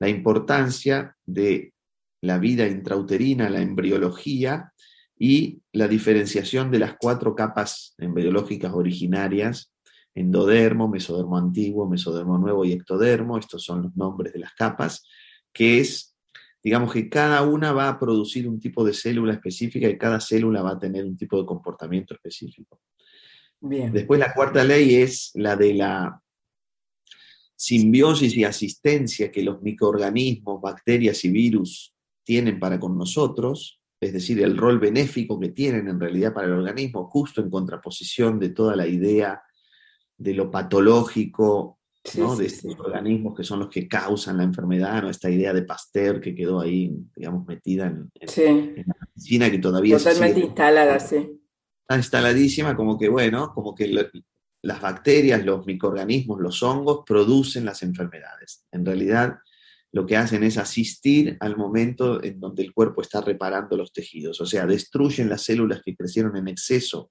la 0.00 0.08
importancia 0.08 1.16
de 1.24 1.72
la 2.20 2.38
vida 2.38 2.66
intrauterina, 2.66 3.48
la 3.48 3.62
embriología 3.62 4.72
y 5.16 5.62
la 5.72 5.86
diferenciación 5.86 6.72
de 6.72 6.80
las 6.80 6.96
cuatro 6.98 7.36
capas 7.36 7.94
embriológicas 7.96 8.72
originarias 8.74 9.72
endodermo, 10.14 10.88
mesodermo 10.88 11.38
antiguo, 11.38 11.88
mesodermo 11.88 12.38
nuevo 12.38 12.64
y 12.64 12.72
ectodermo, 12.72 13.38
estos 13.38 13.62
son 13.62 13.82
los 13.82 13.96
nombres 13.96 14.32
de 14.32 14.40
las 14.40 14.52
capas, 14.54 15.06
que 15.52 15.80
es, 15.80 16.09
digamos 16.62 16.92
que 16.92 17.08
cada 17.08 17.42
una 17.42 17.72
va 17.72 17.88
a 17.88 17.98
producir 17.98 18.48
un 18.48 18.60
tipo 18.60 18.84
de 18.84 18.92
célula 18.92 19.32
específica 19.32 19.88
y 19.88 19.98
cada 19.98 20.20
célula 20.20 20.62
va 20.62 20.72
a 20.72 20.78
tener 20.78 21.04
un 21.04 21.16
tipo 21.16 21.38
de 21.38 21.46
comportamiento 21.46 22.14
específico. 22.14 22.80
Bien. 23.60 23.92
Después 23.92 24.18
la 24.20 24.32
cuarta 24.32 24.64
ley 24.64 24.96
es 24.96 25.32
la 25.34 25.56
de 25.56 25.74
la 25.74 26.22
simbiosis 27.56 28.34
y 28.36 28.44
asistencia 28.44 29.30
que 29.30 29.42
los 29.42 29.60
microorganismos, 29.60 30.62
bacterias 30.62 31.24
y 31.24 31.30
virus 31.30 31.94
tienen 32.24 32.58
para 32.58 32.80
con 32.80 32.96
nosotros, 32.96 33.80
es 34.00 34.14
decir, 34.14 34.40
el 34.42 34.56
rol 34.56 34.78
benéfico 34.78 35.38
que 35.38 35.50
tienen 35.50 35.88
en 35.88 36.00
realidad 36.00 36.32
para 36.32 36.46
el 36.46 36.54
organismo, 36.54 37.06
justo 37.10 37.42
en 37.42 37.50
contraposición 37.50 38.38
de 38.38 38.50
toda 38.50 38.74
la 38.76 38.86
idea 38.86 39.42
de 40.16 40.32
lo 40.32 40.50
patológico, 40.50 41.79
de 42.02 42.46
estos 42.46 42.78
organismos 42.78 43.36
que 43.36 43.44
son 43.44 43.60
los 43.60 43.68
que 43.68 43.86
causan 43.86 44.38
la 44.38 44.44
enfermedad, 44.44 45.02
¿no? 45.02 45.10
esta 45.10 45.30
idea 45.30 45.52
de 45.52 45.62
Pasteur 45.62 46.20
que 46.20 46.34
quedó 46.34 46.60
ahí, 46.60 46.92
digamos, 47.14 47.46
metida 47.46 47.86
en, 47.86 48.10
la 48.14 48.96
medicina 49.14 49.50
que 49.50 49.58
todavía 49.58 49.98
Totalmente 49.98 50.40
instalada, 50.40 50.98
sí. 50.98 51.40
Está 51.82 51.96
instaladísima, 51.96 52.76
como 52.76 52.98
que, 52.98 53.08
bueno, 53.08 53.52
como 53.54 53.74
que 53.74 53.88
las 54.62 54.80
bacterias, 54.80 55.44
los 55.44 55.66
microorganismos, 55.66 56.40
los 56.40 56.62
hongos 56.62 57.02
producen 57.04 57.64
las 57.64 57.82
enfermedades. 57.82 58.64
En 58.72 58.86
realidad, 58.86 59.38
lo 59.92 60.06
que 60.06 60.16
hacen 60.16 60.44
es 60.44 60.56
asistir 60.56 61.36
al 61.40 61.56
momento 61.56 62.22
en 62.22 62.40
donde 62.40 62.62
el 62.62 62.72
cuerpo 62.72 63.02
está 63.02 63.20
reparando 63.20 63.76
los 63.76 63.92
tejidos, 63.92 64.40
o 64.40 64.46
sea, 64.46 64.66
destruyen 64.66 65.28
las 65.28 65.42
células 65.42 65.82
que 65.84 65.96
crecieron 65.96 66.36
en 66.36 66.48
exceso 66.48 67.10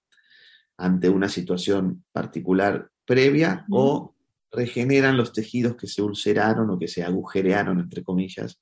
ante 0.77 1.09
una 1.09 1.27
situación 1.27 2.05
particular 2.11 2.89
previa 3.05 3.65
o 3.69 4.15
regeneran 4.51 5.17
los 5.17 5.33
tejidos 5.33 5.75
que 5.75 5.87
se 5.87 6.01
ulceraron 6.01 6.69
o 6.69 6.79
que 6.79 6.87
se 6.87 7.03
agujerearon, 7.03 7.79
entre 7.79 8.03
comillas, 8.03 8.59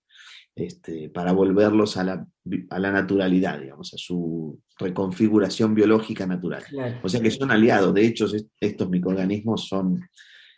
este, 0.56 1.10
para 1.10 1.34
volverlos 1.34 1.98
a 1.98 2.03
la, 2.03 2.91
naturalidad, 2.91 3.60
digamos, 3.60 3.94
a 3.94 3.98
su 3.98 4.60
reconfiguración 4.79 5.75
biológica 5.75 6.25
natural. 6.25 6.63
O 7.03 7.10
sea 7.10 7.22
que 7.22 7.32
son 7.32 7.51
aliados. 7.51 7.94
De 7.94 8.06
hecho, 8.06 8.25
estos 8.60 8.89
microorganismos 8.89 9.67
son 9.67 10.01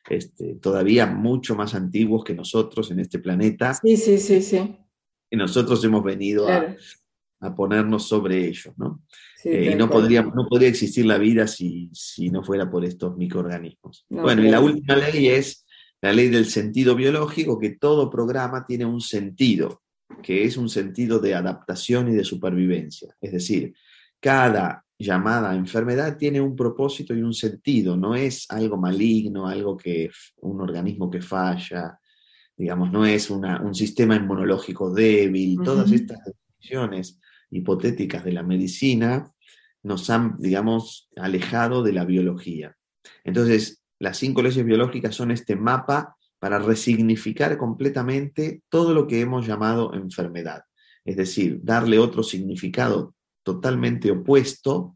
este, 0.10 0.56
todavía 0.56 1.06
mucho 1.06 1.56
más 1.56 1.76
antiguos 1.76 2.24
que 2.24 2.34
nosotros 2.34 2.90
en 2.92 3.00
este 3.00 3.20
planeta. 3.20 3.74
Sí, 3.74 3.98
sí, 3.98 4.18
sí, 4.18 4.42
sí. 4.42 4.78
Y 5.30 5.38
nosotros 5.38 5.84
hemos 5.84 6.04
venido 6.04 6.48
a, 7.40 7.56
ponernos 7.56 8.08
sobre 8.08 8.48
ellos, 8.48 8.74
¿no? 8.78 9.04
Eh, 9.44 9.72
y 9.72 9.76
no 9.76 9.90
podría, 9.90 10.22
no 10.22 10.48
podría 10.48 10.70
existir 10.70 11.06
la 11.06 11.18
vida 11.18 11.48
si, 11.48 11.90
no 12.32 12.44
fuera 12.44 12.70
por 12.70 12.84
estos 12.84 13.16
microorganismos. 13.16 14.06
bueno, 14.10 14.44
y 14.44 14.50
la 14.50 14.60
última 14.60 14.96
ley 14.96 15.28
es 15.28 15.66
la 16.02 16.14
ley 16.14 16.30
del 16.30 16.46
sentido 16.46 16.96
biológico, 16.96 17.60
que 17.60 17.72
todo 17.72 18.10
programa 18.10 18.66
tiene 18.66 18.86
un 18.86 19.02
sentido, 19.02 19.82
que 20.24 20.44
es 20.44 20.58
un 20.58 20.70
sentido 20.70 21.20
de 21.20 21.36
adaptación 21.36 22.10
y 22.10 22.16
de 22.16 22.24
supervivencia. 22.24 23.16
Es 23.20 23.32
decir, 23.32 23.74
cada 24.20 24.84
llamada 24.98 25.56
enfermedad 25.56 26.18
tiene 26.18 26.42
un 26.42 26.56
propósito 26.56 27.14
y 27.14 27.22
un 27.22 27.34
sentido, 27.34 27.96
no 27.96 28.16
es 28.16 28.46
algo 28.50 28.78
maligno, 28.78 29.48
algo 29.48 29.78
que 29.78 30.10
un 30.42 30.60
organismo 30.60 31.10
que 31.10 31.22
falla, 31.22 31.98
digamos, 32.58 32.92
no 32.92 33.06
es 33.06 33.30
un 33.30 33.74
sistema 33.74 34.18
inmunológico 34.18 34.94
débil, 34.94 35.60
todas 35.64 35.90
estas 35.94 36.20
definiciones 36.26 37.18
hipotéticas 37.52 38.24
de 38.24 38.34
la 38.34 38.44
medicina 38.44 39.32
nos 39.84 40.10
han, 40.10 40.38
digamos, 40.40 41.10
alejado 41.16 41.84
de 41.84 41.94
la 41.94 42.06
biología. 42.06 42.76
Entonces, 43.24 43.84
las 44.00 44.18
cinco 44.18 44.42
leyes 44.42 44.66
biológicas 44.66 45.16
son 45.16 45.32
este 45.32 45.56
mapa 45.56 46.16
para 46.40 46.60
resignificar 46.60 47.58
completamente 47.58 48.64
todo 48.70 48.94
lo 48.94 49.08
que 49.08 49.22
hemos 49.22 49.46
llamado 49.46 49.94
enfermedad, 49.94 50.64
es 51.04 51.18
decir, 51.18 51.60
darle 51.64 52.00
otro 52.00 52.24
significado 52.24 53.14
totalmente 53.44 54.12
opuesto 54.12 54.96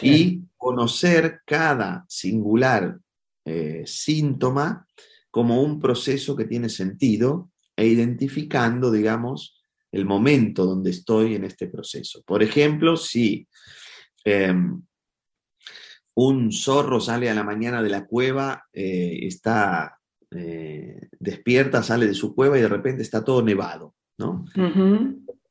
y 0.00 0.42
conocer 0.56 1.40
cada 1.44 2.04
singular 2.08 2.98
eh, 3.44 3.82
síntoma 3.86 4.86
como 5.30 5.62
un 5.62 5.80
proceso 5.80 6.36
que 6.36 6.44
tiene 6.44 6.68
sentido 6.68 7.50
e 7.76 7.86
identificando, 7.86 8.90
digamos, 8.90 9.61
el 9.92 10.04
momento 10.06 10.64
donde 10.64 10.90
estoy 10.90 11.34
en 11.34 11.44
este 11.44 11.68
proceso. 11.68 12.22
Por 12.26 12.42
ejemplo, 12.42 12.96
si 12.96 13.46
em, 14.24 14.82
un 16.14 16.52
zorro 16.52 17.00
sale 17.00 17.30
a 17.30 17.34
la 17.34 17.44
mañana 17.44 17.82
de 17.82 17.90
la 17.90 18.06
cueva, 18.06 18.64
eh, 18.72 19.20
está 19.22 19.98
eh, 20.30 21.08
despierta, 21.20 21.82
sale 21.82 22.06
de 22.06 22.14
su 22.14 22.34
cueva 22.34 22.58
y 22.58 22.62
de 22.62 22.68
repente 22.68 23.02
está 23.02 23.22
todo 23.22 23.42
nevado, 23.42 23.94
¿no? 24.18 24.44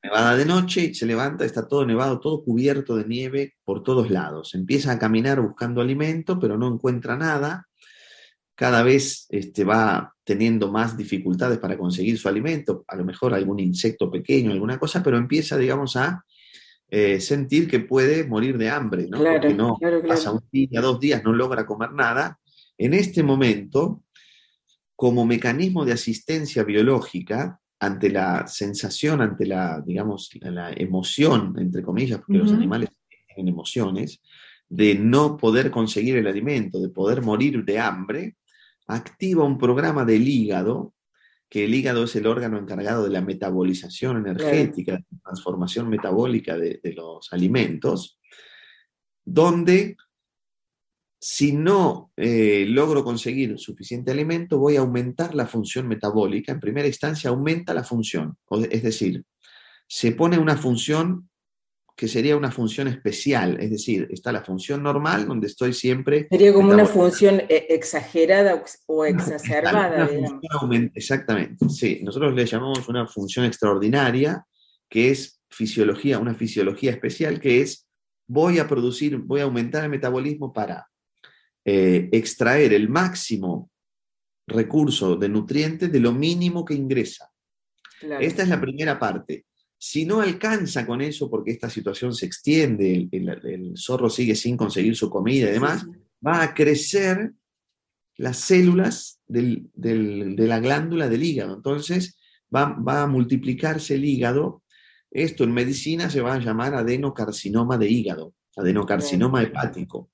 nevada 0.04 0.36
de 0.36 0.46
noche, 0.46 0.86
y 0.86 0.94
se 0.96 1.06
levanta, 1.06 1.46
está 1.46 1.68
todo 1.68 1.86
nevado, 1.86 2.20
todo 2.20 2.44
cubierto 2.44 2.96
de 2.96 3.06
nieve 3.06 3.56
por 3.64 3.84
todos 3.84 4.10
lados. 4.10 4.56
Empieza 4.56 4.92
a 4.92 5.00
caminar 5.00 5.40
buscando 5.42 5.82
alimento, 5.82 6.40
pero 6.40 6.58
no 6.58 6.68
encuentra 6.68 7.16
nada. 7.16 7.68
Cada 8.62 8.84
vez 8.84 9.26
este, 9.30 9.64
va 9.64 10.14
teniendo 10.24 10.72
más 10.72 10.96
dificultades 10.96 11.58
para 11.58 11.76
conseguir 11.80 12.20
su 12.20 12.30
alimento, 12.30 12.86
a 12.88 12.96
lo 12.96 13.04
mejor 13.04 13.34
algún 13.34 13.60
insecto 13.60 14.12
pequeño, 14.12 14.52
alguna 14.52 14.78
cosa, 14.78 15.02
pero 15.02 15.18
empieza, 15.18 15.58
digamos, 15.58 15.96
a 15.96 16.24
eh, 16.88 17.20
sentir 17.20 17.68
que 17.68 17.80
puede 17.80 18.24
morir 18.24 18.60
de 18.60 18.70
hambre, 18.70 19.08
¿no? 19.10 19.18
Porque 19.18 19.56
no 19.56 19.80
pasa 20.08 20.32
un 20.32 20.44
día, 20.52 20.80
dos 20.80 21.00
días, 21.00 21.24
no 21.24 21.34
logra 21.34 21.66
comer 21.66 21.92
nada. 21.94 22.38
En 22.78 22.94
este 22.94 23.24
momento, 23.24 24.04
como 24.96 25.26
mecanismo 25.26 25.84
de 25.84 25.94
asistencia 25.94 26.64
biológica, 26.64 27.60
ante 27.80 28.12
la 28.12 28.46
sensación, 28.46 29.24
ante 29.24 29.48
la, 29.48 29.82
digamos, 29.84 30.30
la 30.40 30.72
emoción, 30.72 31.56
entre 31.58 31.82
comillas, 31.82 32.20
porque 32.20 32.38
los 32.38 32.52
animales 32.52 32.92
tienen 33.26 33.52
emociones, 33.52 34.22
de 34.70 34.94
no 34.94 35.36
poder 35.36 35.72
conseguir 35.72 36.18
el 36.18 36.28
alimento, 36.28 36.80
de 36.80 36.90
poder 36.90 37.24
morir 37.24 37.66
de 37.66 37.80
hambre, 37.80 38.36
activa 38.88 39.44
un 39.44 39.58
programa 39.58 40.06
del 40.06 40.28
hígado, 40.28 40.94
que 41.50 41.66
el 41.66 41.74
hígado 41.74 42.06
es 42.06 42.16
el 42.16 42.28
órgano 42.28 42.58
encargado 42.58 43.04
de 43.04 43.10
la 43.10 43.22
metabolización 43.22 44.18
energética, 44.18 44.94
de 44.94 45.06
la 45.10 45.20
transformación 45.24 45.90
metabólica 45.90 46.58
de 46.58 46.80
los 46.96 47.32
alimentos, 47.34 48.20
donde 49.26 49.98
si 51.24 51.54
no 51.54 52.12
eh, 52.18 52.66
logro 52.68 53.04
conseguir 53.04 53.60
suficiente 53.60 54.10
alimento, 54.10 54.58
voy 54.58 54.78
a 54.78 54.80
aumentar 54.80 55.36
la 55.36 55.46
función 55.46 55.88
metabólica. 55.88 56.52
En 56.52 56.60
primera 56.60 56.88
instancia, 56.88 57.30
aumenta 57.30 57.76
la 57.76 57.84
función. 57.84 58.38
Es 58.72 58.82
decir, 58.82 59.24
se 59.88 60.14
pone 60.14 60.40
una 60.40 60.58
función 60.58 61.30
que 62.02 62.08
sería 62.08 62.36
una 62.36 62.50
función 62.50 62.88
especial. 62.88 63.60
Es 63.62 63.70
decir, 63.70 64.08
está 64.10 64.32
la 64.32 64.44
función 64.44 64.82
normal, 64.82 65.28
donde 65.28 65.46
estoy 65.46 65.72
siempre... 65.72 66.28
Sería 66.32 66.52
como 66.52 66.74
una 66.74 66.88
función 66.88 67.44
eh, 67.48 67.68
exagerada 67.70 68.64
o 68.88 69.06
exacerbada. 69.06 70.10
exactamente, 70.96 71.70
sí. 71.70 72.00
Nosotros 72.02 72.34
le 72.34 72.48
llamamos 72.48 72.90
una 72.90 73.06
función 73.06 73.46
extraordinaria, 73.46 74.44
que 74.90 75.12
es 75.12 75.44
fisiología, 75.52 76.18
una 76.18 76.34
fisiología 76.34 76.90
especial, 76.90 77.40
que 77.40 77.62
es 77.62 77.88
voy 78.28 78.58
a 78.58 78.68
producir, 78.68 79.18
voy 79.20 79.42
a 79.42 79.44
aumentar 79.44 79.84
el 79.84 79.92
metabolismo 79.92 80.52
para 80.52 80.88
eh, 81.64 82.10
extraer 82.14 82.74
el 82.74 82.90
máximo 82.90 83.70
recurso 84.48 85.18
de 85.18 85.30
nutrientes 85.30 85.92
de 85.92 86.00
lo 86.00 86.14
mínimo 86.14 86.66
que 86.66 86.74
ingresa. 86.74 87.30
Esta 88.20 88.42
es 88.42 88.50
la 88.50 88.60
primera 88.60 88.98
parte. 88.98 89.46
Si 89.84 90.06
no 90.06 90.22
alcanza 90.22 90.86
con 90.86 91.02
eso, 91.02 91.28
porque 91.28 91.50
esta 91.50 91.68
situación 91.68 92.14
se 92.14 92.28
extiende, 92.28 93.10
el, 93.12 93.74
zorro 93.76 94.12
sigue 94.12 94.36
sin 94.36 94.56
conseguir 94.56 94.96
su 94.96 95.10
comida 95.10 95.50
y 95.50 95.54
demás, 95.54 95.88
va 96.24 96.44
a 96.44 96.54
crecer 96.54 97.32
las 98.18 98.38
células 98.38 99.20
de 99.26 100.36
la 100.38 100.60
glándula 100.60 101.10
del 101.10 101.24
hígado. 101.24 101.56
Entonces 101.56 102.16
va, 102.56 102.76
a 103.02 103.08
multiplicarse 103.08 103.96
el 103.96 104.06
hígado. 104.06 104.62
Esto 105.10 105.46
en 105.46 105.52
medicina 105.52 106.12
se 106.12 106.22
va 106.22 106.36
a 106.36 106.40
llamar 106.40 106.76
adenocarcinoma 106.76 107.80
de 107.80 107.90
hígado, 107.90 108.36
adenocarcinoma 108.56 109.42
hepático. 109.42 110.12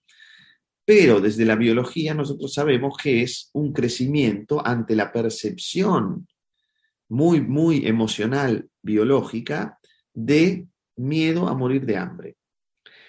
Pero 0.85 1.19
desde 1.19 1.43
la 1.43 1.57
biología 1.57 2.13
nosotros 2.13 2.53
sabemos 2.53 2.95
que 2.95 3.21
es 3.21 3.49
un 3.51 3.73
crecimiento 3.73 4.65
ante 4.65 4.95
la 4.95 5.11
percepción 5.11 6.25
muy, 7.09 7.41
muy 7.41 7.87
emocional, 7.87 8.69
biológica, 8.81 9.79
de 10.13 10.67
miedo 10.95 11.47
a 11.47 11.55
morir 11.55 11.85
de 11.85 11.97
hambre. 11.97 12.37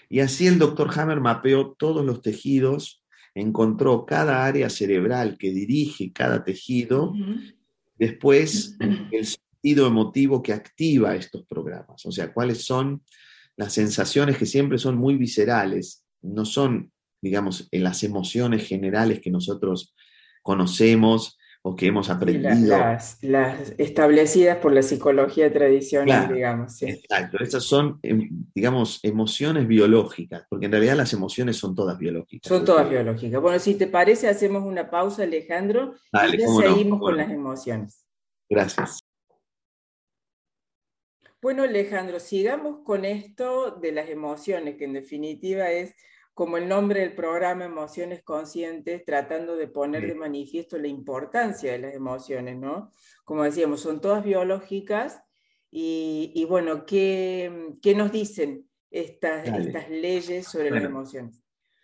Y 0.08 0.20
así 0.20 0.46
el 0.46 0.58
doctor 0.58 0.90
Hammer 0.98 1.20
mapeó 1.20 1.72
todos 1.78 2.04
los 2.04 2.22
tejidos, 2.22 3.02
encontró 3.34 4.06
cada 4.06 4.44
área 4.46 4.70
cerebral 4.70 5.36
que 5.38 5.50
dirige 5.50 6.12
cada 6.12 6.44
tejido, 6.44 7.12
después 7.96 8.76
el 9.12 9.26
sentido 9.26 9.86
emotivo 9.86 10.42
que 10.42 10.52
activa 10.52 11.16
estos 11.16 11.44
programas, 11.46 12.04
o 12.06 12.12
sea, 12.12 12.32
cuáles 12.32 12.64
son 12.64 13.02
las 13.56 13.72
sensaciones 13.72 14.38
que 14.38 14.46
siempre 14.46 14.78
son 14.78 14.96
muy 14.96 15.16
viscerales, 15.16 16.04
no 16.22 16.44
son 16.44 16.92
digamos, 17.20 17.68
en 17.70 17.84
las 17.84 18.02
emociones 18.04 18.66
generales 18.66 19.20
que 19.20 19.30
nosotros 19.30 19.94
conocemos 20.42 21.37
o 21.68 21.76
que 21.76 21.86
hemos 21.86 22.08
aprendido. 22.08 22.78
Las, 22.78 23.18
establecidas 23.76 24.56
por 24.56 24.72
la 24.72 24.82
psicología 24.82 25.52
tradicional, 25.52 26.32
digamos. 26.32 26.80
Exacto, 26.82 27.36
estas 27.40 27.64
son, 27.64 27.98
em, 28.02 28.28
digamos, 28.54 29.00
emociones 29.02 29.68
biológicas, 29.68 30.46
porque 30.48 30.66
en 30.66 30.72
realidad 30.72 30.96
las 30.96 31.12
emociones 31.12 31.58
son 31.58 31.74
todas 31.74 31.98
biológicas. 31.98 32.48
Son 32.48 32.64
todas 32.64 32.88
biológicas. 32.88 33.42
Bueno, 33.42 33.58
si 33.58 33.74
te 33.74 33.86
parece, 33.86 34.28
hacemos 34.28 34.64
una 34.64 34.88
pausa, 34.88 35.24
Alejandro, 35.24 35.94
y 36.32 36.38
seguimos 36.62 37.00
con 37.00 37.18
las 37.18 37.30
emociones. 37.30 38.06
Gracias. 38.48 39.00
Bueno, 41.42 41.64
Alejandro, 41.64 42.18
sigamos 42.18 42.78
con 42.82 43.04
esto 43.04 43.72
de 43.72 43.92
las 43.92 44.08
emociones, 44.08 44.76
que 44.76 44.86
en 44.86 44.94
definitiva 44.94 45.70
es 45.70 45.94
como 46.38 46.56
el 46.56 46.68
nombre 46.68 47.00
del 47.00 47.16
programa 47.16 47.64
Emociones 47.64 48.22
Conscientes, 48.22 49.04
tratando 49.04 49.56
de 49.56 49.66
poner 49.66 50.06
de 50.06 50.14
manifiesto 50.14 50.78
la 50.78 50.86
importancia 50.86 51.72
de 51.72 51.80
las 51.80 51.94
emociones, 51.94 52.56
¿no? 52.56 52.92
Como 53.24 53.42
decíamos, 53.42 53.80
son 53.80 54.00
todas 54.00 54.22
biológicas 54.22 55.20
y, 55.68 56.46
bueno, 56.48 56.86
¿qué, 56.86 57.74
nos 57.96 58.12
dicen 58.12 58.68
estas, 58.88 59.48
estas 59.48 59.90
leyes 59.90 60.46
sobre 60.46 60.70
las 60.70 60.84
emociones? 60.84 61.42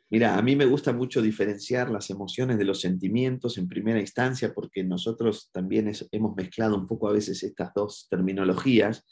Mira, 0.08 0.38
a 0.38 0.42
mí 0.42 0.54
me 0.54 0.66
gusta 0.66 0.92
mucho 0.92 1.20
diferenciar 1.20 1.90
las 1.90 2.08
emociones 2.11 2.56
de 2.56 2.64
los 2.64 2.80
sentimientos 2.80 3.58
en 3.58 3.66
primera 3.66 3.99
instancia 3.99 4.54
porque 4.54 4.84
nosotros 4.84 5.50
también 5.50 5.90
hemos 6.12 6.37
mezclado 6.37 6.76
un 6.76 6.87
poco 6.87 7.08
a 7.08 7.12
veces 7.12 7.42
estas 7.42 7.75
dos 7.75 8.06
terminologías. 8.08 9.04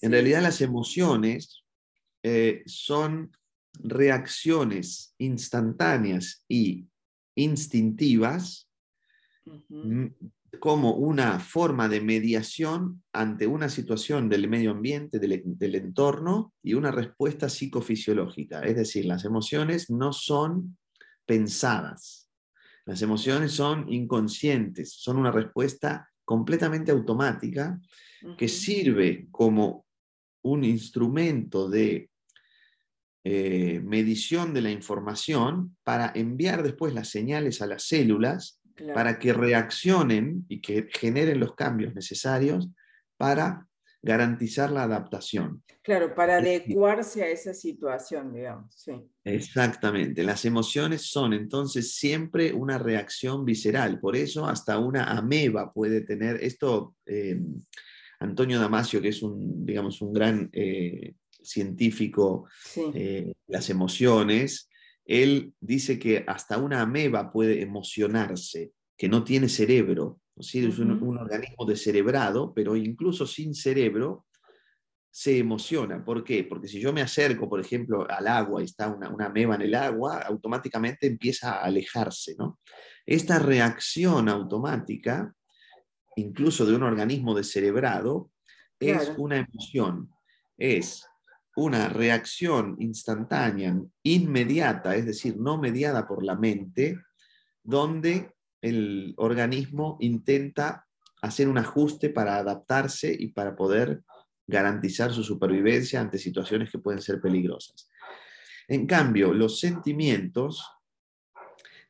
En 0.00 0.10
realidad 0.10 0.42
las 0.42 0.60
emociones 0.60 1.62
eh, 2.24 2.64
son 2.66 3.30
reacciones 3.74 5.14
instantáneas 5.18 6.44
y 6.48 6.86
instintivas 7.34 8.68
como 10.60 10.94
una 10.94 11.40
forma 11.40 11.88
de 11.88 12.00
mediación 12.00 13.02
ante 13.12 13.46
una 13.46 13.68
situación 13.68 14.28
del 14.28 14.48
medio 14.48 14.72
ambiente, 14.72 15.18
del, 15.18 15.42
del, 15.44 15.74
entorno 15.74 16.52
y 16.62 16.74
una 16.74 16.90
respuesta 16.90 17.48
psicofisiológica. 17.48 18.60
Es 18.60 18.76
decir, 18.76 19.06
las 19.06 19.24
emociones 19.24 19.90
no 19.90 20.12
son 20.12 20.76
pensadas, 21.24 22.28
las 22.84 23.00
emociones 23.02 23.52
son 23.52 23.90
inconscientes, 23.92 24.92
son 24.92 25.16
una 25.16 25.30
respuesta 25.30 26.08
completamente 26.24 26.92
automática 26.92 27.80
que 28.36 28.48
sirve 28.48 29.28
como 29.30 29.86
un 30.42 30.64
instrumento 30.64 31.68
de 31.68 32.10
eh, 33.24 33.80
medición 33.84 34.52
de 34.52 34.62
la 34.62 34.70
información 34.70 35.76
para 35.84 36.12
enviar 36.14 36.62
después 36.62 36.92
las 36.94 37.08
señales 37.08 37.62
a 37.62 37.66
las 37.66 37.84
células 37.84 38.60
para 38.94 39.18
que 39.18 39.32
reaccionen 39.32 40.44
y 40.48 40.60
que 40.60 40.88
generen 40.90 41.38
los 41.38 41.54
cambios 41.54 41.94
necesarios 41.94 42.68
para 43.16 43.68
garantizar 44.02 44.72
la 44.72 44.82
adaptación. 44.82 45.62
Claro, 45.82 46.14
para 46.14 46.38
adecuarse 46.38 47.22
a 47.22 47.28
esa 47.28 47.54
situación, 47.54 48.32
digamos. 48.32 48.74
Sí. 48.74 48.92
Exactamente. 49.24 50.24
Las 50.24 50.44
emociones 50.44 51.02
son 51.02 51.32
entonces 51.32 51.94
siempre 51.94 52.52
una 52.52 52.78
reacción 52.78 53.44
visceral. 53.44 54.00
Por 54.00 54.16
eso 54.16 54.46
hasta 54.46 54.78
una 54.78 55.04
ameba 55.04 55.72
puede 55.72 56.00
tener 56.00 56.42
esto. 56.42 56.96
Eh, 57.06 57.40
Antonio 58.20 58.60
Damasio, 58.60 59.00
que 59.02 59.08
es 59.08 59.22
un, 59.22 59.66
digamos, 59.66 60.00
un 60.00 60.12
gran 60.12 60.48
eh, 60.52 61.14
científico, 61.44 62.48
eh, 62.94 63.32
las 63.46 63.70
emociones, 63.70 64.68
él 65.04 65.52
dice 65.60 65.98
que 65.98 66.24
hasta 66.26 66.58
una 66.58 66.80
ameba 66.80 67.32
puede 67.32 67.62
emocionarse, 67.62 68.72
que 68.96 69.08
no 69.08 69.24
tiene 69.24 69.48
cerebro, 69.48 70.20
es 70.36 70.54
es 70.54 70.78
un, 70.78 71.18
organismo 71.18 71.66
descerebrado, 71.66 72.52
pero 72.54 72.74
incluso 72.76 73.26
sin 73.26 73.54
cerebro 73.54 74.26
se 75.10 75.38
emociona. 75.38 76.02
¿Por 76.02 76.24
qué? 76.24 76.44
Porque 76.44 76.68
si 76.68 76.80
yo 76.80 76.92
me 76.92 77.02
acerco, 77.02 77.48
por 77.48 77.60
ejemplo, 77.60 78.06
al 78.08 78.26
agua 78.26 78.62
y 78.62 78.64
está 78.64 78.88
una, 78.88 79.10
una 79.10 79.26
ameba 79.26 79.56
en 79.56 79.62
el 79.62 79.74
agua, 79.74 80.22
automáticamente 80.22 81.06
empieza 81.06 81.52
a 81.52 81.64
alejarse. 81.64 82.34
¿no? 82.38 82.60
Esta 83.04 83.38
reacción 83.38 84.28
automática, 84.30 85.34
incluso 86.16 86.64
de 86.64 86.74
un 86.74 86.82
organismo 86.82 87.34
descerebrado, 87.34 88.30
es 88.80 89.12
una 89.16 89.38
emoción. 89.38 90.10
Es 90.56 91.06
una 91.56 91.88
reacción 91.88 92.76
instantánea, 92.78 93.78
inmediata, 94.02 94.96
es 94.96 95.06
decir, 95.06 95.36
no 95.38 95.58
mediada 95.58 96.06
por 96.06 96.24
la 96.24 96.36
mente, 96.36 96.98
donde 97.62 98.32
el 98.60 99.14
organismo 99.16 99.96
intenta 100.00 100.86
hacer 101.20 101.48
un 101.48 101.58
ajuste 101.58 102.10
para 102.10 102.36
adaptarse 102.36 103.14
y 103.16 103.28
para 103.28 103.54
poder 103.54 104.02
garantizar 104.46 105.12
su 105.12 105.22
supervivencia 105.22 106.00
ante 106.00 106.18
situaciones 106.18 106.70
que 106.70 106.78
pueden 106.78 107.00
ser 107.00 107.20
peligrosas. 107.20 107.88
En 108.68 108.86
cambio, 108.86 109.32
los 109.32 109.60
sentimientos, 109.60 110.66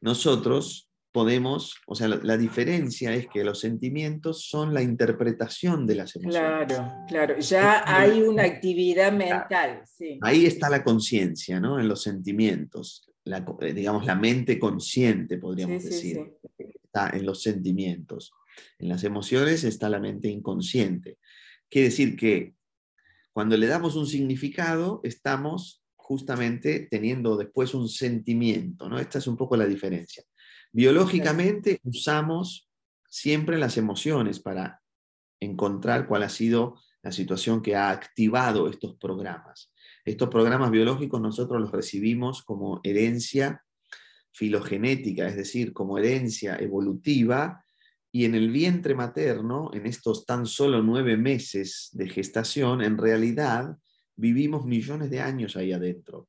nosotros 0.01 0.92
podemos, 1.13 1.77
o 1.87 1.95
sea, 1.95 2.09
la, 2.09 2.37
diferencia 2.39 3.15
es 3.15 3.29
que 3.29 3.45
los 3.45 3.61
sentimientos 3.61 4.49
son 4.49 4.73
la 4.73 4.83
interpretación 4.83 5.87
de 5.87 5.95
las 5.95 6.17
emociones. 6.17 6.67
Claro, 6.67 6.93
claro, 7.07 7.39
ya 7.39 7.83
hay 7.87 8.23
una 8.23 8.45
actividad 8.45 9.13
mental. 9.13 9.83
Sí. 9.87 10.19
Ahí 10.23 10.47
está 10.47 10.71
la 10.71 10.83
conciencia, 10.83 11.61
¿no? 11.61 11.79
En 11.79 11.87
los 11.87 12.03
sentimientos, 12.03 13.11
la, 13.25 13.45
eh, 13.61 13.75
digamos, 13.75 14.07
la 14.07 14.15
mente 14.15 14.59
consciente, 14.59 15.37
podríamos 15.37 15.85
decir, 15.85 16.19
está 16.83 17.11
en 17.11 17.27
los 17.27 17.43
sentimientos. 17.43 18.33
En 18.79 18.89
las 18.89 19.05
emociones 19.05 19.65
está 19.65 19.91
la 19.91 20.01
mente 20.01 20.29
inconsciente. 20.29 21.19
Quiere 21.69 21.89
decir 21.89 22.17
que 22.17 22.55
cuando 23.33 23.57
le 23.57 23.67
damos 23.67 23.97
un 23.97 24.07
significado, 24.07 25.01
estamos 25.05 25.83
justamente 25.95 26.89
teniendo 26.91 27.37
después 27.37 27.75
un 27.75 27.89
sentimiento, 27.89 28.89
¿no? 28.89 28.99
Esta 28.99 29.19
es 29.19 29.27
un 29.27 29.37
poco 29.37 29.57
la 29.57 29.67
diferencia. 29.67 30.25
Biológicamente 30.73 31.81
usamos 31.85 32.71
siempre 33.07 33.59
las 33.59 33.77
emociones 33.77 34.41
para 34.41 34.81
encontrar 35.39 36.07
cuál 36.07 36.23
ha 36.23 36.31
sido 36.31 36.81
la 37.03 37.13
situación 37.13 37.61
que 37.61 37.77
ha 37.77 37.91
activado 37.91 38.69
estos 38.69 38.97
programas. 38.97 39.71
Estos 40.05 40.31
programas 40.31 40.71
biológicos 40.71 41.21
nosotros 41.21 41.61
los 41.61 41.73
recibimos 41.73 42.43
como 42.43 42.81
herencia 42.83 43.63
filogenética, 44.33 45.29
es 45.29 45.37
decir, 45.37 45.75
como 45.75 45.99
herencia 45.99 46.57
evolutiva, 46.57 47.63
y 48.11 48.25
en 48.25 48.35
el 48.35 48.51
vientre 48.51 48.95
materno, 48.95 49.71
en 49.75 49.87
estos 49.87 50.25
tan 50.27 50.47
solo 50.47 50.83
nueve 50.83 51.17
meses 51.17 51.91
de 51.93 52.09
gestación, 52.09 52.83
en 52.83 52.97
realidad 52.99 53.77
vivimos 54.17 54.65
millones 54.65 55.11
de 55.11 55.21
años 55.21 55.57
ahí 55.57 55.73
adentro, 55.73 56.29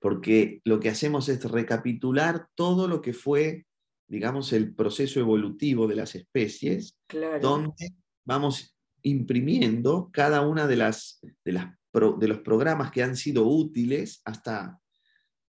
porque 0.00 0.60
lo 0.64 0.80
que 0.80 0.88
hacemos 0.88 1.28
es 1.28 1.44
recapitular 1.44 2.48
todo 2.54 2.88
lo 2.88 3.00
que 3.00 3.12
fue 3.12 3.66
digamos, 4.10 4.52
el 4.52 4.74
proceso 4.74 5.20
evolutivo 5.20 5.86
de 5.86 5.94
las 5.94 6.16
especies, 6.16 6.98
donde 7.40 7.94
vamos 8.24 8.76
imprimiendo 9.02 10.10
cada 10.12 10.40
una 10.42 10.66
de, 10.66 10.76
las, 10.76 11.20
de, 11.44 11.52
las 11.52 11.66
de 11.92 12.28
los 12.28 12.38
programas 12.40 12.90
que 12.90 13.04
han 13.04 13.16
sido 13.16 13.46
útiles 13.46 14.20
hasta 14.24 14.80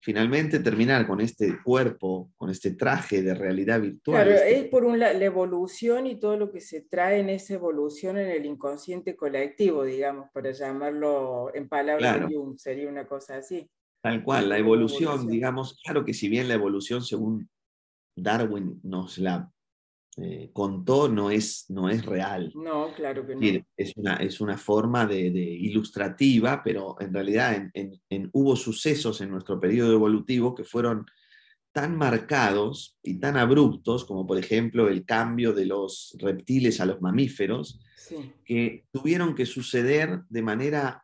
finalmente 0.02 0.60
terminar 0.60 1.08
con 1.08 1.20
este 1.20 1.64
cuerpo, 1.64 2.32
con 2.36 2.52
este 2.52 2.76
traje 2.76 3.24
de 3.24 3.34
realidad 3.34 3.82
virtual. 3.82 4.24
Claro, 4.24 4.38
este 4.38 4.60
es 4.60 4.66
por 4.68 4.86
un, 4.86 5.00
la 5.00 5.12
evolución 5.14 6.06
y 6.06 6.20
todo 6.20 6.38
lo 6.38 6.52
que 6.52 6.62
se 6.62 6.82
trae 6.82 7.22
en 7.22 7.30
esa 7.30 7.56
evolución 7.56 8.20
en 8.20 8.28
el 8.28 8.46
inconsciente 8.46 9.16
colectivo, 9.16 9.84
digamos, 9.84 10.30
para 10.32 10.52
llamarlo 10.52 11.50
en 11.56 11.68
palabras 11.68 12.20
de 12.20 12.36
Jung, 12.36 12.56
sería 12.58 12.88
una 12.88 13.08
cosa 13.08 13.38
así. 13.38 13.68
Tal 14.04 14.24
cual, 14.24 14.50
la 14.50 14.58
evolución, 14.60 15.28
digamos, 15.28 15.80
claro 15.82 16.06
que 16.06 16.14
si 16.14 16.28
bien 16.28 16.50
la 16.50 16.56
evolución 16.56 17.02
según 17.02 17.50
Darwin 18.16 18.80
nos 18.84 19.18
la 19.18 19.50
eh, 20.18 20.52
contó 20.54 21.10
no 21.10 21.32
es, 21.32 21.66
no 21.70 21.90
es 21.90 22.06
real. 22.06 22.52
No, 22.56 22.94
claro 22.94 23.26
que 23.26 23.36
no. 23.36 23.42
Es 23.76 23.94
una, 23.96 24.18
es 24.18 24.40
una 24.42 24.58
forma 24.58 25.08
de, 25.08 25.18
ilustrativa, 25.18 26.62
pero 26.64 26.96
en 27.00 27.14
realidad 27.14 27.72
en, 27.74 28.30
hubo 28.34 28.56
sucesos 28.56 29.22
en 29.22 29.32
nuestro 29.32 29.60
periodo 29.60 29.94
evolutivo 29.94 30.54
que 30.54 30.64
fueron 30.64 31.06
tan 31.72 31.98
marcados 31.98 33.00
y 33.02 33.20
tan 33.20 33.38
abruptos, 33.38 34.06
como 34.06 34.28
por 34.28 34.38
ejemplo 34.38 34.88
el 34.88 35.04
cambio 35.04 35.54
de 35.54 35.66
los 35.66 36.16
reptiles 36.20 36.80
a 36.80 36.86
los 36.86 37.02
mamíferos, 37.02 37.80
que 38.46 38.86
tuvieron 38.92 39.34
que 39.34 39.48
suceder 39.48 40.22
de 40.30 40.42
manera 40.44 41.04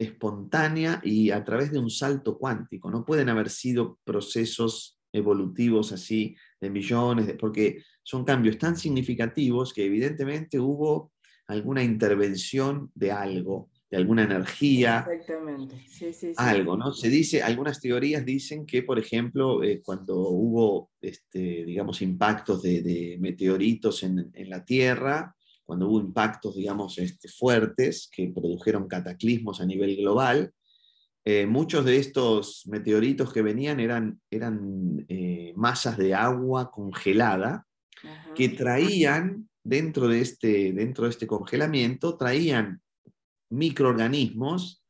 espontánea 0.00 1.00
y 1.04 1.30
a 1.30 1.44
través 1.44 1.70
de 1.70 1.78
un 1.78 1.90
salto 1.90 2.36
cuántico. 2.36 2.90
No 2.90 3.04
pueden 3.04 3.28
haber 3.28 3.50
sido 3.50 4.00
procesos 4.02 4.98
evolutivos 5.12 5.92
así 5.92 6.34
de 6.60 6.70
millones, 6.70 7.34
porque 7.38 7.82
son 8.02 8.24
cambios 8.24 8.58
tan 8.58 8.76
significativos 8.76 9.72
que 9.72 9.84
evidentemente 9.84 10.58
hubo 10.58 11.12
alguna 11.46 11.82
intervención 11.82 12.90
de 12.94 13.12
algo, 13.12 13.70
de 13.90 13.96
alguna 13.98 14.24
energía. 14.24 15.06
Exactamente, 15.08 15.76
sí, 15.86 16.12
sí, 16.12 16.28
sí. 16.28 16.34
Algo, 16.36 16.76
¿no? 16.76 16.92
Se 16.92 17.08
dice, 17.08 17.42
algunas 17.42 17.80
teorías 17.80 18.24
dicen 18.24 18.64
que, 18.64 18.82
por 18.82 18.98
ejemplo, 18.98 19.62
eh, 19.62 19.82
cuando 19.84 20.16
hubo, 20.18 20.90
este, 21.00 21.64
digamos, 21.64 22.00
impactos 22.02 22.62
de, 22.62 23.16
meteoritos 23.20 24.02
en, 24.02 24.30
en, 24.32 24.50
la 24.50 24.64
Tierra, 24.64 25.36
cuando 25.64 25.88
hubo 25.88 26.00
impactos, 26.00 26.56
digamos, 26.56 26.98
este, 26.98 27.28
fuertes 27.28 28.08
que 28.14 28.32
produjeron 28.34 28.88
cataclismos 28.88 29.60
a 29.60 29.66
nivel 29.66 29.96
global, 29.96 30.52
eh, 31.24 31.46
muchos 31.46 31.84
de 31.84 31.98
estos 31.98 32.66
meteoritos 32.66 33.32
que 33.32 33.42
venían 33.42 33.78
eran, 33.78 34.20
eran 34.30 35.04
eh, 35.08 35.52
masas 35.54 35.96
de 35.96 36.14
agua 36.14 36.70
congelada 36.70 37.66
que 38.34 38.48
traían 38.48 39.48
dentro 39.62 40.08
de, 40.08 40.20
este, 40.20 40.72
dentro 40.72 41.04
de 41.04 41.10
este 41.10 41.28
congelamiento, 41.28 42.16
traían 42.16 42.80
microorganismos 43.50 44.84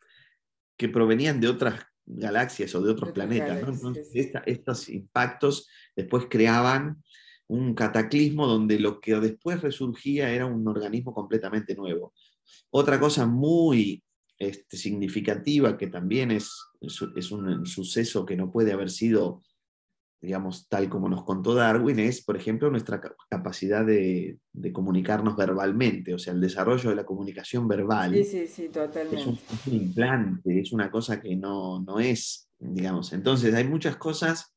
que 0.78 0.88
provenían 0.88 1.40
de 1.40 1.48
otras 1.48 1.84
galaxias 2.06 2.74
o 2.74 2.80
de 2.80 2.90
otros 2.90 3.12
planetas. 3.12 3.68
Entonces, 3.68 4.32
estos 4.46 4.88
impactos 4.88 5.68
después 5.94 6.26
creaban 6.30 7.02
un 7.48 7.74
cataclismo 7.74 8.46
donde 8.46 8.78
lo 8.78 9.00
que 9.00 9.14
después 9.16 9.60
resurgía 9.60 10.30
era 10.30 10.46
un 10.46 10.66
organismo 10.66 11.12
completamente 11.12 11.74
nuevo. 11.74 12.14
Otra 12.70 12.98
cosa 12.98 13.26
muy 13.26 14.02
este, 14.42 14.76
significativa, 14.76 15.78
que 15.78 15.86
también 15.86 16.30
es, 16.30 16.52
es 16.80 17.32
un 17.32 17.64
suceso 17.66 18.26
que 18.26 18.36
no 18.36 18.50
puede 18.50 18.72
haber 18.72 18.90
sido, 18.90 19.42
digamos, 20.20 20.68
tal 20.68 20.88
como 20.88 21.08
nos 21.08 21.24
contó 21.24 21.54
Darwin, 21.54 21.98
es, 22.00 22.24
por 22.24 22.36
ejemplo, 22.36 22.70
nuestra 22.70 23.00
capacidad 23.28 23.84
de, 23.84 24.38
comunicarnos 24.72 25.36
verbalmente, 25.36 26.14
o 26.14 26.18
sea, 26.18 26.32
el 26.32 26.40
desarrollo 26.40 26.90
de 26.90 26.96
la 26.96 27.04
comunicación 27.04 27.68
verbal. 27.68 28.14
Sí, 28.14 28.24
sí, 28.24 28.46
sí, 28.46 28.68
totalmente. 28.68 29.20
Es 29.20 29.26
un, 29.26 29.38
implante, 29.66 30.60
es 30.60 30.72
una 30.72 30.90
cosa 30.90 31.20
que 31.20 31.36
no, 31.36 31.80
no 31.80 32.00
es, 32.00 32.48
digamos. 32.58 33.12
Entonces, 33.12 33.54
hay 33.54 33.68
muchas 33.68 33.96
cosas 33.96 34.54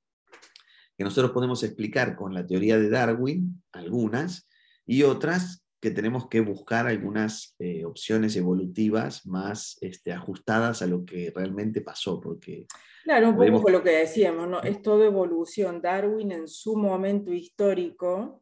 que 0.98 1.04
nosotros 1.04 1.32
podemos 1.32 1.62
explicar 1.64 2.16
con 2.16 2.34
la 2.34 2.48
teoría 2.48 2.80
de 2.80 2.90
Darwin, 2.90 3.62
algunas, 3.72 4.48
y 4.86 5.04
otras 5.04 5.65
que 5.86 5.92
tenemos 5.92 6.28
que 6.28 6.40
buscar 6.42 6.88
algunas 6.88 7.56
eh, 7.60 7.86
opciones 7.86 8.36
evolutivas 8.36 9.24
más 9.28 9.78
este, 9.82 10.14
ajustadas 10.14 10.82
a 10.82 10.88
lo 10.88 11.06
que 11.06 11.32
realmente 11.36 11.82
pasó, 11.82 12.20
porque... 12.20 12.66
Claro, 13.04 13.30
un 13.30 13.52
poco 13.52 13.70
lo 13.70 13.84
que 13.84 13.92
decíamos, 13.92 14.48
¿no? 14.48 14.64
Es 14.64 14.82
todo 14.82 15.06
evolución. 15.06 15.84
Darwin 15.84 16.32
en 16.32 16.48
su 16.48 16.76
momento 16.76 17.32
histórico 17.32 18.42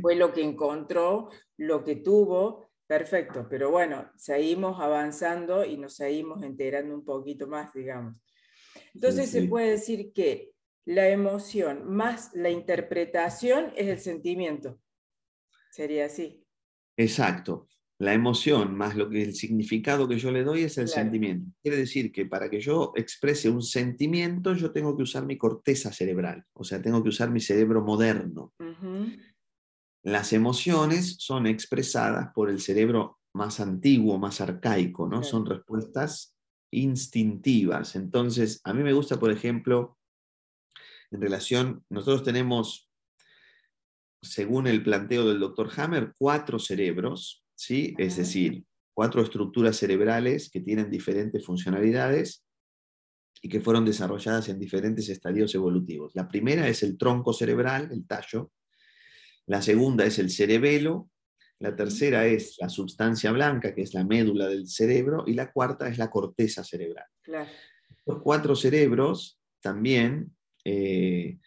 fue 0.00 0.16
lo 0.16 0.32
que 0.32 0.42
encontró, 0.42 1.28
lo 1.56 1.84
que 1.84 1.94
tuvo, 1.94 2.68
perfecto, 2.84 3.46
pero 3.48 3.70
bueno, 3.70 4.10
seguimos 4.16 4.80
avanzando 4.80 5.64
y 5.64 5.76
nos 5.76 5.94
seguimos 5.94 6.42
enterando 6.42 6.96
un 6.96 7.04
poquito 7.04 7.46
más, 7.46 7.72
digamos. 7.72 8.16
Entonces 8.92 9.30
se 9.30 9.42
puede 9.42 9.70
decir 9.70 10.12
que 10.12 10.50
la 10.84 11.08
emoción 11.10 11.88
más 11.88 12.34
la 12.34 12.50
interpretación 12.50 13.72
es 13.76 13.86
el 13.86 14.00
sentimiento. 14.00 14.80
Sería 15.74 16.06
así. 16.06 16.40
Exacto. 16.96 17.66
La 17.98 18.14
emoción 18.14 18.76
más 18.76 18.94
lo 18.94 19.10
que 19.10 19.24
el 19.24 19.34
significado 19.34 20.06
que 20.06 20.20
yo 20.20 20.30
le 20.30 20.44
doy 20.44 20.62
es 20.62 20.78
el 20.78 20.86
sentimiento. 20.86 21.50
Quiere 21.60 21.78
decir 21.78 22.12
que 22.12 22.26
para 22.26 22.48
que 22.48 22.60
yo 22.60 22.92
exprese 22.94 23.50
un 23.50 23.60
sentimiento, 23.60 24.54
yo 24.54 24.70
tengo 24.70 24.96
que 24.96 25.02
usar 25.02 25.26
mi 25.26 25.36
corteza 25.36 25.92
cerebral, 25.92 26.44
o 26.52 26.62
sea, 26.62 26.80
tengo 26.80 27.02
que 27.02 27.08
usar 27.08 27.32
mi 27.32 27.40
cerebro 27.40 27.82
moderno. 27.82 28.52
Las 30.04 30.32
emociones 30.32 31.16
son 31.18 31.48
expresadas 31.48 32.28
por 32.32 32.50
el 32.50 32.60
cerebro 32.60 33.18
más 33.34 33.58
antiguo, 33.58 34.16
más 34.16 34.40
arcaico, 34.40 35.08
¿no? 35.08 35.24
Son 35.24 35.44
respuestas 35.44 36.36
instintivas. 36.72 37.96
Entonces, 37.96 38.60
a 38.62 38.72
mí 38.72 38.84
me 38.84 38.92
gusta, 38.92 39.18
por 39.18 39.32
ejemplo, 39.32 39.98
en 41.10 41.20
relación, 41.20 41.84
nosotros 41.90 42.22
tenemos 42.22 42.88
según 44.24 44.66
el 44.66 44.82
planteo 44.82 45.28
del 45.28 45.40
doctor 45.40 45.70
Hammer, 45.76 46.12
cuatro 46.18 46.58
cerebros, 46.58 47.44
¿sí? 47.54 47.94
es 47.98 48.16
decir, 48.16 48.64
cuatro 48.92 49.22
estructuras 49.22 49.76
cerebrales 49.76 50.50
que 50.50 50.60
tienen 50.60 50.90
diferentes 50.90 51.44
funcionalidades 51.44 52.44
y 53.42 53.48
que 53.48 53.60
fueron 53.60 53.84
desarrolladas 53.84 54.48
en 54.48 54.58
diferentes 54.58 55.08
estadios 55.08 55.54
evolutivos. 55.54 56.12
La 56.14 56.26
primera 56.28 56.66
es 56.68 56.82
el 56.82 56.96
tronco 56.96 57.32
cerebral, 57.32 57.90
el 57.92 58.06
tallo. 58.06 58.50
La 59.46 59.60
segunda 59.60 60.06
es 60.06 60.18
el 60.18 60.30
cerebelo. 60.30 61.10
La 61.58 61.76
tercera 61.76 62.26
es 62.26 62.56
la 62.58 62.68
sustancia 62.68 63.32
blanca, 63.32 63.74
que 63.74 63.82
es 63.82 63.92
la 63.92 64.04
médula 64.04 64.48
del 64.48 64.66
cerebro. 64.66 65.24
Y 65.26 65.34
la 65.34 65.52
cuarta 65.52 65.88
es 65.88 65.98
la 65.98 66.10
corteza 66.10 66.64
cerebral. 66.64 67.04
Los 68.06 68.22
cuatro 68.22 68.56
cerebros 68.56 69.38
también 69.60 70.34
eh, 70.64 71.38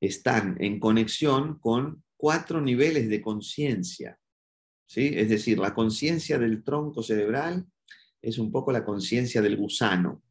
están 0.00 0.56
en 0.60 0.80
conexión 0.80 1.58
con 1.58 2.02
cuatro 2.16 2.60
niveles 2.60 3.08
de 3.08 3.20
conciencia. 3.20 4.18
¿sí? 4.86 5.12
Es 5.14 5.28
decir, 5.28 5.58
la 5.58 5.74
conciencia 5.74 6.38
del 6.38 6.64
tronco 6.64 7.02
cerebral 7.02 7.66
es 8.22 8.38
un 8.38 8.50
poco 8.50 8.72
la 8.72 8.84
conciencia 8.84 9.40
del 9.40 9.56
gusano, 9.56 10.22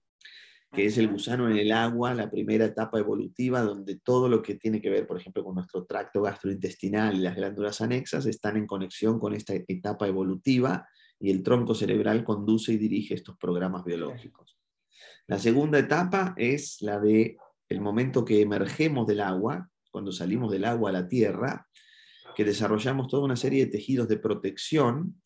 que 0.71 0.85
es 0.85 0.97
el 0.97 1.07
gusano 1.07 1.49
en 1.49 1.57
el 1.57 1.71
agua, 1.71 2.13
la 2.13 2.29
primera 2.29 2.65
etapa 2.65 2.99
evolutiva, 2.99 3.61
donde 3.61 3.99
todo 3.99 4.29
lo 4.29 4.41
que 4.41 4.55
tiene 4.55 4.81
que 4.81 4.89
ver, 4.89 5.07
por 5.07 5.19
ejemplo, 5.19 5.43
con 5.43 5.55
nuestro 5.55 5.85
tracto 5.85 6.21
gastrointestinal 6.21 7.15
y 7.15 7.21
las 7.21 7.35
glándulas 7.35 7.81
anexas 7.81 8.25
están 8.27 8.57
en 8.57 8.67
conexión 8.67 9.19
con 9.19 9.33
esta 9.33 9.53
etapa 9.55 10.07
evolutiva 10.07 10.87
y 11.19 11.31
el 11.31 11.41
tronco 11.41 11.73
cerebral 11.73 12.23
conduce 12.23 12.73
y 12.73 12.77
dirige 12.77 13.15
estos 13.15 13.35
programas 13.37 13.83
biológicos. 13.83 14.57
La 15.27 15.39
segunda 15.39 15.79
etapa 15.79 16.33
es 16.37 16.81
la 16.81 16.99
de 16.99 17.37
el 17.69 17.81
momento 17.81 18.25
que 18.25 18.41
emergemos 18.41 19.05
del 19.07 19.21
agua, 19.21 19.69
cuando 19.91 20.11
salimos 20.11 20.51
del 20.51 20.65
agua 20.65 20.89
a 20.89 20.93
la 20.93 21.07
tierra, 21.07 21.67
que 22.35 22.43
desarrollamos 22.43 23.07
toda 23.07 23.23
una 23.23 23.35
serie 23.35 23.65
de 23.65 23.71
tejidos 23.71 24.07
de 24.07 24.17
protección 24.17 25.21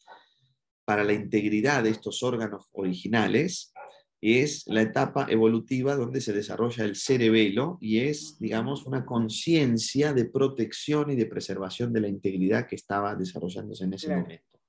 para 0.85 1.03
la 1.05 1.13
integridad 1.13 1.83
de 1.83 1.91
estos 1.91 2.21
órganos 2.21 2.67
originales, 2.73 3.73
es 4.19 4.63
la 4.67 4.81
etapa 4.81 5.27
evolutiva 5.29 5.95
donde 5.95 6.21
se 6.21 6.31
desarrolla 6.31 6.85
el 6.85 6.95
cerebelo 6.95 7.77
y 7.81 7.99
es, 7.99 8.37
digamos, 8.39 8.85
una 8.85 9.05
conciencia 9.05 10.13
de 10.13 10.25
protección 10.25 11.11
y 11.11 11.15
de 11.15 11.25
preservación 11.25 11.91
de 11.91 12.01
la 12.01 12.07
integridad 12.07 12.65
que 12.65 12.75
estaba 12.75 13.15
desarrollándose 13.15 13.83
en 13.83 13.93
ese 13.93 14.15
momento. 14.15 14.59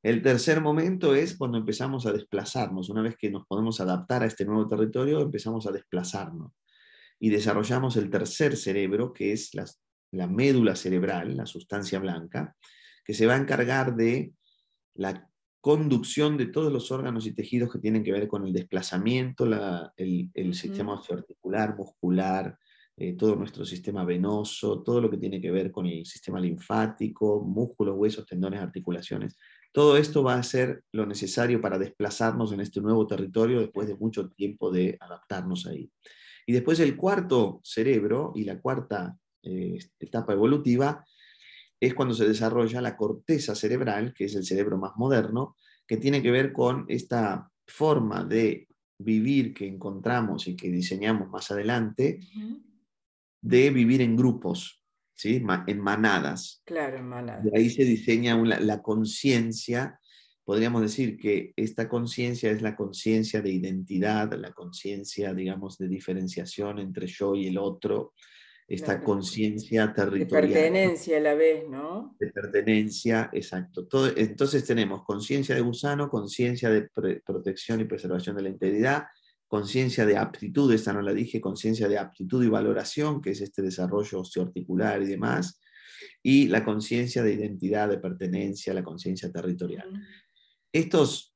El 0.00 0.22
tercer 0.22 0.60
momento 0.60 1.14
es 1.14 1.36
cuando 1.36 1.58
empezamos 1.58 2.06
a 2.06 2.12
desplazarnos. 2.12 2.88
Una 2.88 3.02
vez 3.02 3.16
que 3.16 3.30
nos 3.30 3.46
podemos 3.46 3.80
adaptar 3.80 4.22
a 4.22 4.26
este 4.26 4.44
nuevo 4.44 4.68
territorio, 4.68 5.20
empezamos 5.20 5.66
a 5.66 5.72
desplazarnos 5.72 6.52
y 7.20 7.30
desarrollamos 7.30 7.96
el 7.96 8.10
tercer 8.10 8.56
cerebro, 8.56 9.12
que 9.12 9.32
es 9.32 9.50
la, 9.54 10.26
médula 10.26 10.76
cerebral, 10.76 11.36
la 11.36 11.46
sustancia 11.46 11.98
blanca, 11.98 12.56
que 13.04 13.14
se 13.14 13.26
va 13.26 13.34
a 13.34 13.38
encargar 13.38 13.96
de 13.96 14.32
la 14.94 15.28
conducción 15.60 16.36
de 16.36 16.46
todos 16.46 16.72
los 16.72 16.90
órganos 16.92 17.26
y 17.26 17.34
tejidos 17.34 17.72
que 17.72 17.78
tienen 17.78 18.04
que 18.04 18.12
ver 18.12 18.28
con 18.28 18.46
el 18.46 18.52
desplazamiento, 18.52 19.44
el, 19.96 20.54
sistema 20.54 20.94
osteoarticular, 20.94 21.76
muscular, 21.76 22.56
eh, 22.96 23.14
todo 23.14 23.36
nuestro 23.36 23.64
sistema 23.64 24.04
venoso, 24.04 24.82
todo 24.82 25.00
lo 25.00 25.10
que 25.10 25.18
tiene 25.18 25.40
que 25.40 25.50
ver 25.50 25.70
con 25.70 25.86
el 25.86 26.04
sistema 26.04 26.40
linfático, 26.40 27.40
músculos, 27.44 27.96
huesos, 27.96 28.26
tendones, 28.26 28.60
articulaciones. 28.60 29.36
Todo 29.72 29.96
esto 29.96 30.22
va 30.22 30.34
a 30.34 30.42
ser 30.42 30.82
lo 30.92 31.06
necesario 31.06 31.60
para 31.60 31.78
desplazarnos 31.78 32.52
en 32.52 32.60
este 32.60 32.80
nuevo 32.80 33.06
territorio 33.06 33.60
después 33.60 33.86
de 33.86 33.96
mucho 33.96 34.28
tiempo 34.30 34.70
de 34.70 34.96
adaptarnos 35.00 35.66
ahí. 35.66 35.90
Y 36.48 36.52
después 36.52 36.80
el 36.80 36.96
cuarto 36.96 37.60
cerebro 37.62 38.32
y 38.34 38.44
la 38.44 38.58
cuarta 38.58 39.14
eh, 39.42 39.78
etapa 40.00 40.32
evolutiva 40.32 41.04
es 41.78 41.92
cuando 41.92 42.14
se 42.14 42.26
desarrolla 42.26 42.80
la 42.80 42.96
corteza 42.96 43.54
cerebral, 43.54 44.14
que 44.14 44.24
es 44.24 44.34
el 44.34 44.46
cerebro 44.46 44.78
más 44.78 44.92
moderno, 44.96 45.56
que 45.86 45.98
tiene 45.98 46.22
que 46.22 46.30
ver 46.30 46.54
con 46.54 46.86
esta 46.88 47.52
forma 47.66 48.24
de 48.24 48.66
vivir 48.98 49.52
que 49.52 49.66
encontramos 49.66 50.48
y 50.48 50.56
que 50.56 50.70
diseñamos 50.70 51.28
más 51.28 51.50
adelante, 51.50 52.18
de 53.42 53.68
vivir 53.68 54.00
en 54.00 54.16
grupos, 54.16 54.82
¿sí? 55.14 55.44
en 55.66 55.80
manadas. 55.80 56.62
Claro, 56.64 56.96
en 56.96 57.08
manadas. 57.08 57.44
De 57.44 57.58
ahí 57.58 57.68
se 57.68 57.84
diseña 57.84 58.34
la 58.42 58.80
conciencia 58.80 60.00
podríamos 60.48 60.80
decir 60.80 61.18
que 61.18 61.52
esta 61.56 61.90
conciencia 61.90 62.50
es 62.50 62.62
la 62.62 62.74
conciencia 62.74 63.42
de 63.42 63.50
identidad, 63.50 64.32
la 64.32 64.50
conciencia, 64.52 65.34
digamos, 65.34 65.76
de 65.76 65.88
diferenciación 65.88 66.78
entre 66.78 67.06
yo 67.06 67.34
y 67.34 67.48
el 67.48 67.58
otro, 67.58 68.14
esta 68.66 69.02
conciencia 69.02 69.92
territorial. 69.92 70.48
De 70.48 70.54
pertenencia 70.54 71.18
a 71.18 71.20
la 71.20 71.34
vez, 71.34 71.68
¿no? 71.68 72.16
De 72.18 72.28
pertenencia, 72.28 73.28
exacto. 73.30 73.86
Todo, 73.86 74.10
entonces 74.16 74.64
tenemos 74.64 75.04
conciencia 75.04 75.54
de 75.54 75.60
gusano, 75.60 76.08
conciencia 76.08 76.70
de 76.70 76.88
protección 77.26 77.82
y 77.82 77.84
preservación 77.84 78.34
de 78.36 78.42
la 78.44 78.48
integridad, 78.48 79.04
conciencia 79.46 80.06
de 80.06 80.16
aptitud, 80.16 80.72
esta 80.72 80.94
no 80.94 81.02
la 81.02 81.12
dije, 81.12 81.42
conciencia 81.42 81.88
de 81.88 81.98
aptitud 81.98 82.42
y 82.42 82.48
valoración, 82.48 83.20
que 83.20 83.32
es 83.32 83.42
este 83.42 83.60
desarrollo 83.60 84.20
osteoarticular 84.20 85.02
y 85.02 85.08
demás, 85.08 85.60
y 86.22 86.48
la 86.48 86.64
conciencia 86.64 87.22
de 87.22 87.34
identidad, 87.34 87.90
de 87.90 87.98
pertenencia, 87.98 88.72
la 88.72 88.82
conciencia 88.82 89.30
territorial. 89.30 89.92
Estos 90.72 91.28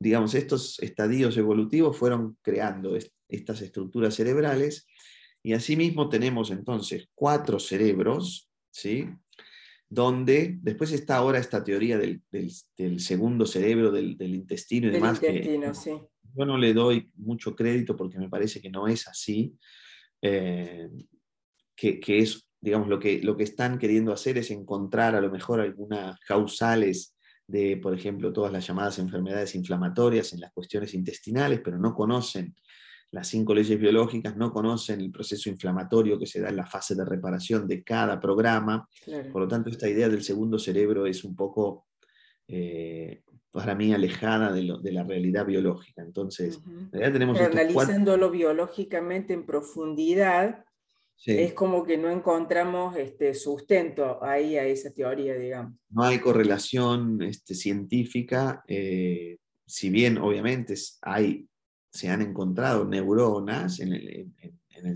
digamos, 0.00 0.34
estos 0.34 0.78
estadios 0.80 1.36
evolutivos 1.36 1.96
fueron 1.96 2.38
creando 2.40 2.96
estas 3.28 3.60
estructuras 3.60 4.14
cerebrales 4.14 4.88
y 5.42 5.52
asimismo 5.52 6.08
tenemos 6.08 6.50
entonces 6.50 7.08
cuatro 7.14 7.58
cerebros, 7.58 8.50
¿sí? 8.70 9.08
Donde 9.88 10.58
después 10.62 10.92
está 10.92 11.16
ahora 11.16 11.38
esta 11.38 11.62
teoría 11.62 11.98
del, 11.98 12.22
segundo 12.98 13.44
cerebro, 13.44 13.90
del, 13.90 14.16
intestino 14.34 14.88
y 14.88 14.90
demás. 14.90 15.22
Intestino, 15.22 15.74
sí. 15.74 15.92
Yo 16.34 16.46
no 16.46 16.56
le 16.56 16.72
doy 16.72 17.10
mucho 17.16 17.54
crédito 17.54 17.96
porque 17.96 18.18
me 18.18 18.28
parece 18.28 18.60
que 18.60 18.70
no 18.70 18.86
es 18.86 19.06
así. 19.06 19.54
Eh, 20.22 20.88
que, 21.74 22.18
es, 22.18 22.46
digamos, 22.60 22.88
lo 22.88 22.98
que, 23.00 23.22
lo 23.22 23.36
que 23.36 23.42
están 23.44 23.78
queriendo 23.78 24.12
hacer 24.12 24.38
es 24.38 24.50
encontrar 24.50 25.14
a 25.14 25.20
lo 25.20 25.30
mejor 25.30 25.60
algunas 25.60 26.20
causales 26.20 27.16
de, 27.50 27.76
por 27.76 27.94
ejemplo, 27.94 28.32
todas 28.32 28.52
las 28.52 28.66
llamadas 28.66 28.98
enfermedades 28.98 29.54
inflamatorias 29.54 30.32
en 30.32 30.40
las 30.40 30.52
cuestiones 30.52 30.94
intestinales, 30.94 31.60
pero 31.64 31.78
no 31.78 31.94
conocen 31.94 32.54
las 33.12 33.26
cinco 33.26 33.54
leyes 33.54 33.78
biológicas, 33.78 34.36
no 34.36 34.52
conocen 34.52 35.00
el 35.00 35.10
proceso 35.10 35.48
inflamatorio 35.48 36.18
que 36.18 36.26
se 36.26 36.40
da 36.40 36.48
en 36.48 36.56
la 36.56 36.66
fase 36.66 36.94
de 36.94 37.04
reparación 37.04 37.66
de 37.66 37.82
cada 37.82 38.20
programa. 38.20 38.88
Por 39.32 39.42
lo 39.42 39.48
tanto, 39.48 39.68
esta 39.68 39.88
idea 39.88 40.08
del 40.08 40.22
segundo 40.22 40.58
cerebro 40.58 41.06
es 41.06 41.24
un 41.24 41.34
poco, 41.34 41.86
eh, 42.46 43.24
para 43.50 43.74
mí, 43.74 43.92
alejada 43.92 44.52
de, 44.52 44.62
la 44.92 45.02
realidad 45.02 45.44
biológica. 45.44 46.02
Entonces, 46.02 46.60
tenemos... 46.92 47.40
analizándolo 47.40 48.30
biológicamente 48.30 49.34
en 49.34 49.44
profundidad, 49.44 50.64
es 51.26 51.52
como 51.52 51.84
que 51.84 51.98
no 51.98 52.08
encontramos 52.10 52.96
este, 52.96 53.34
sustento 53.34 54.22
ahí 54.22 54.56
a 54.56 54.64
esa 54.64 54.90
teoría, 54.90 55.34
digamos. 55.34 55.74
No 55.90 56.02
hay 56.04 56.18
correlación 56.18 57.22
este, 57.22 57.54
científica, 57.54 58.64
eh, 58.66 59.38
si 59.66 59.90
bien 59.90 60.18
obviamente 60.18 60.74
hay, 61.02 61.46
se 61.92 62.08
han 62.08 62.22
encontrado 62.22 62.84
neuronas 62.86 63.80
en 63.80 63.92
el, 63.92 64.32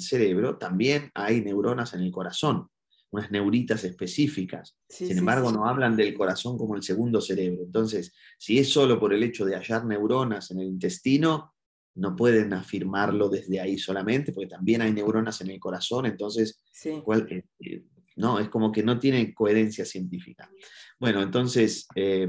cerebro, 0.00 0.56
también 0.56 1.10
hay 1.14 1.42
neuronas 1.42 1.92
en 1.92 2.00
el 2.00 2.10
corazón, 2.10 2.68
unas 3.10 3.30
neuritas 3.30 3.84
específicas. 3.84 4.78
Sin 4.88 5.18
embargo, 5.18 5.52
no 5.52 5.66
hablan 5.66 5.94
del 5.94 6.14
corazón 6.14 6.56
como 6.56 6.74
el 6.74 6.82
segundo 6.82 7.20
cerebro. 7.20 7.64
Entonces, 7.64 8.14
si 8.38 8.58
es 8.58 8.70
solo 8.70 8.98
por 8.98 9.12
el 9.12 9.22
hecho 9.22 9.44
de 9.44 9.56
hallar 9.56 9.84
neuronas 9.84 10.50
en 10.50 10.60
el 10.60 10.68
intestino, 10.68 11.53
no 11.94 12.16
pueden 12.16 12.52
afirmarlo 12.52 13.28
desde 13.28 13.61
ahí 13.61 13.78
solamente, 13.78 14.33
porque 14.33 14.48
también 14.48 14.83
hay 14.83 14.92
neuronas 14.92 15.40
en 15.40 15.50
el 15.50 15.61
corazón, 15.61 16.07
entonces, 16.07 16.62
eh, 16.85 17.44
eh, 17.61 17.85
no, 18.16 18.38
es 18.38 18.48
como 18.48 18.72
que 18.72 18.83
no 18.83 18.98
tiene 18.98 19.33
coherencia 19.33 19.85
científica. 19.85 20.50
Bueno, 20.98 21.22
entonces, 21.22 21.87
eh, 21.94 22.28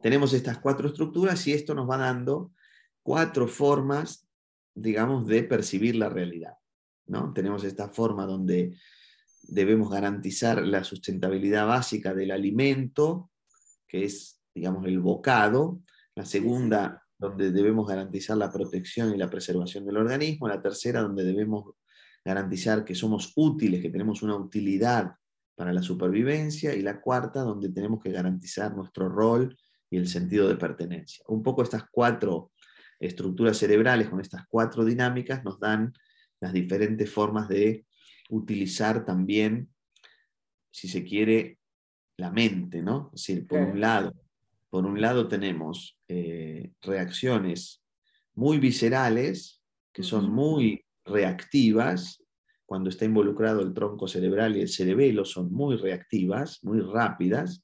tenemos 0.00 0.32
estas 0.32 0.58
cuatro 0.58 0.88
estructuras 0.88 1.46
y 1.46 1.52
esto 1.52 1.74
nos 1.74 1.88
va 1.88 1.96
dando 1.96 2.52
cuatro 3.02 3.48
formas, 3.48 4.26
digamos, 4.74 5.26
de 5.26 5.44
percibir 5.44 5.96
la 5.96 6.08
realidad. 6.08 6.54
¿no? 7.06 7.32
Tenemos 7.32 7.64
esta 7.64 7.88
forma 7.88 8.26
donde 8.26 8.76
debemos 9.42 9.90
garantizar 9.90 10.62
la 10.66 10.84
sustentabilidad 10.84 11.66
básica 11.66 12.14
del 12.14 12.30
alimento, 12.30 13.30
que 13.86 14.04
es, 14.04 14.40
digamos, 14.54 14.86
el 14.86 15.00
bocado. 15.00 15.80
La 16.14 16.24
segunda, 16.24 17.01
donde 17.22 17.52
debemos 17.52 17.86
garantizar 17.86 18.36
la 18.36 18.50
protección 18.50 19.14
y 19.14 19.16
la 19.16 19.30
preservación 19.30 19.86
del 19.86 19.96
organismo, 19.96 20.48
la 20.48 20.60
tercera, 20.60 21.02
donde 21.02 21.24
debemos 21.24 21.76
garantizar 22.24 22.84
que 22.84 22.96
somos 22.96 23.32
útiles, 23.36 23.80
que 23.80 23.90
tenemos 23.90 24.22
una 24.22 24.34
utilidad 24.34 25.12
para 25.54 25.72
la 25.72 25.82
supervivencia, 25.82 26.74
y 26.74 26.82
la 26.82 27.00
cuarta, 27.00 27.42
donde 27.42 27.68
tenemos 27.68 28.02
que 28.02 28.10
garantizar 28.10 28.74
nuestro 28.74 29.08
rol 29.08 29.56
y 29.88 29.98
el 29.98 30.08
sentido 30.08 30.48
de 30.48 30.56
pertenencia. 30.56 31.24
Un 31.28 31.44
poco 31.44 31.62
estas 31.62 31.84
cuatro 31.92 32.50
estructuras 32.98 33.56
cerebrales 33.56 34.08
con 34.08 34.20
estas 34.20 34.44
cuatro 34.48 34.84
dinámicas 34.84 35.44
nos 35.44 35.60
dan 35.60 35.92
las 36.40 36.52
diferentes 36.52 37.08
formas 37.08 37.48
de 37.48 37.86
utilizar 38.30 39.04
también, 39.04 39.68
si 40.72 40.88
se 40.88 41.04
quiere, 41.04 41.60
la 42.16 42.32
mente, 42.32 42.82
¿no? 42.82 43.10
Es 43.14 43.22
decir, 43.26 43.46
por 43.46 43.60
un 43.60 43.80
lado, 43.80 44.12
por 44.72 44.86
un 44.86 45.02
lado 45.02 45.28
tenemos 45.28 45.98
eh, 46.08 46.72
reacciones 46.80 47.82
muy 48.32 48.56
viscerales, 48.56 49.60
que 49.92 50.02
son 50.02 50.32
muy 50.32 50.86
reactivas, 51.04 52.24
cuando 52.64 52.88
está 52.88 53.04
involucrado 53.04 53.60
el 53.60 53.74
tronco 53.74 54.08
cerebral 54.08 54.56
y 54.56 54.62
el 54.62 54.70
cerebelo 54.70 55.26
son 55.26 55.52
muy 55.52 55.76
reactivas, 55.76 56.64
muy 56.64 56.80
rápidas, 56.80 57.62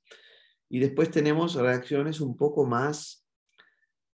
y 0.69 0.81
después 0.81 1.11
tenemos 1.11 1.55
reacciones 1.55 2.21
un 2.21 2.37
poco 2.37 2.67
más, 2.67 3.27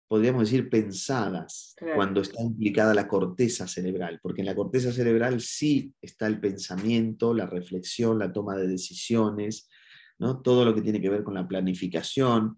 podríamos 0.07 0.43
decir, 0.45 0.71
pensadas, 0.71 1.75
cuando 1.97 2.21
está 2.21 2.43
implicada 2.43 2.95
la 2.95 3.09
corteza 3.09 3.67
cerebral, 3.67 4.21
porque 4.23 4.43
en 4.43 4.47
la 4.47 4.55
corteza 4.55 4.93
cerebral 4.93 5.41
sí 5.41 5.93
está 6.01 6.29
el 6.29 6.39
pensamiento, 6.39 7.35
la 7.35 7.47
reflexión, 7.47 8.21
la 8.21 8.33
toma 8.33 8.55
de 8.55 8.69
decisiones, 8.69 9.69
¿no? 10.17 10.43
todo 10.43 10.65
lo 10.65 10.77
que 10.77 10.83
tiene 10.83 11.01
que 11.01 11.11
ver 11.11 11.25
con 11.25 11.35
la 11.35 11.49
planificación, 11.49 12.57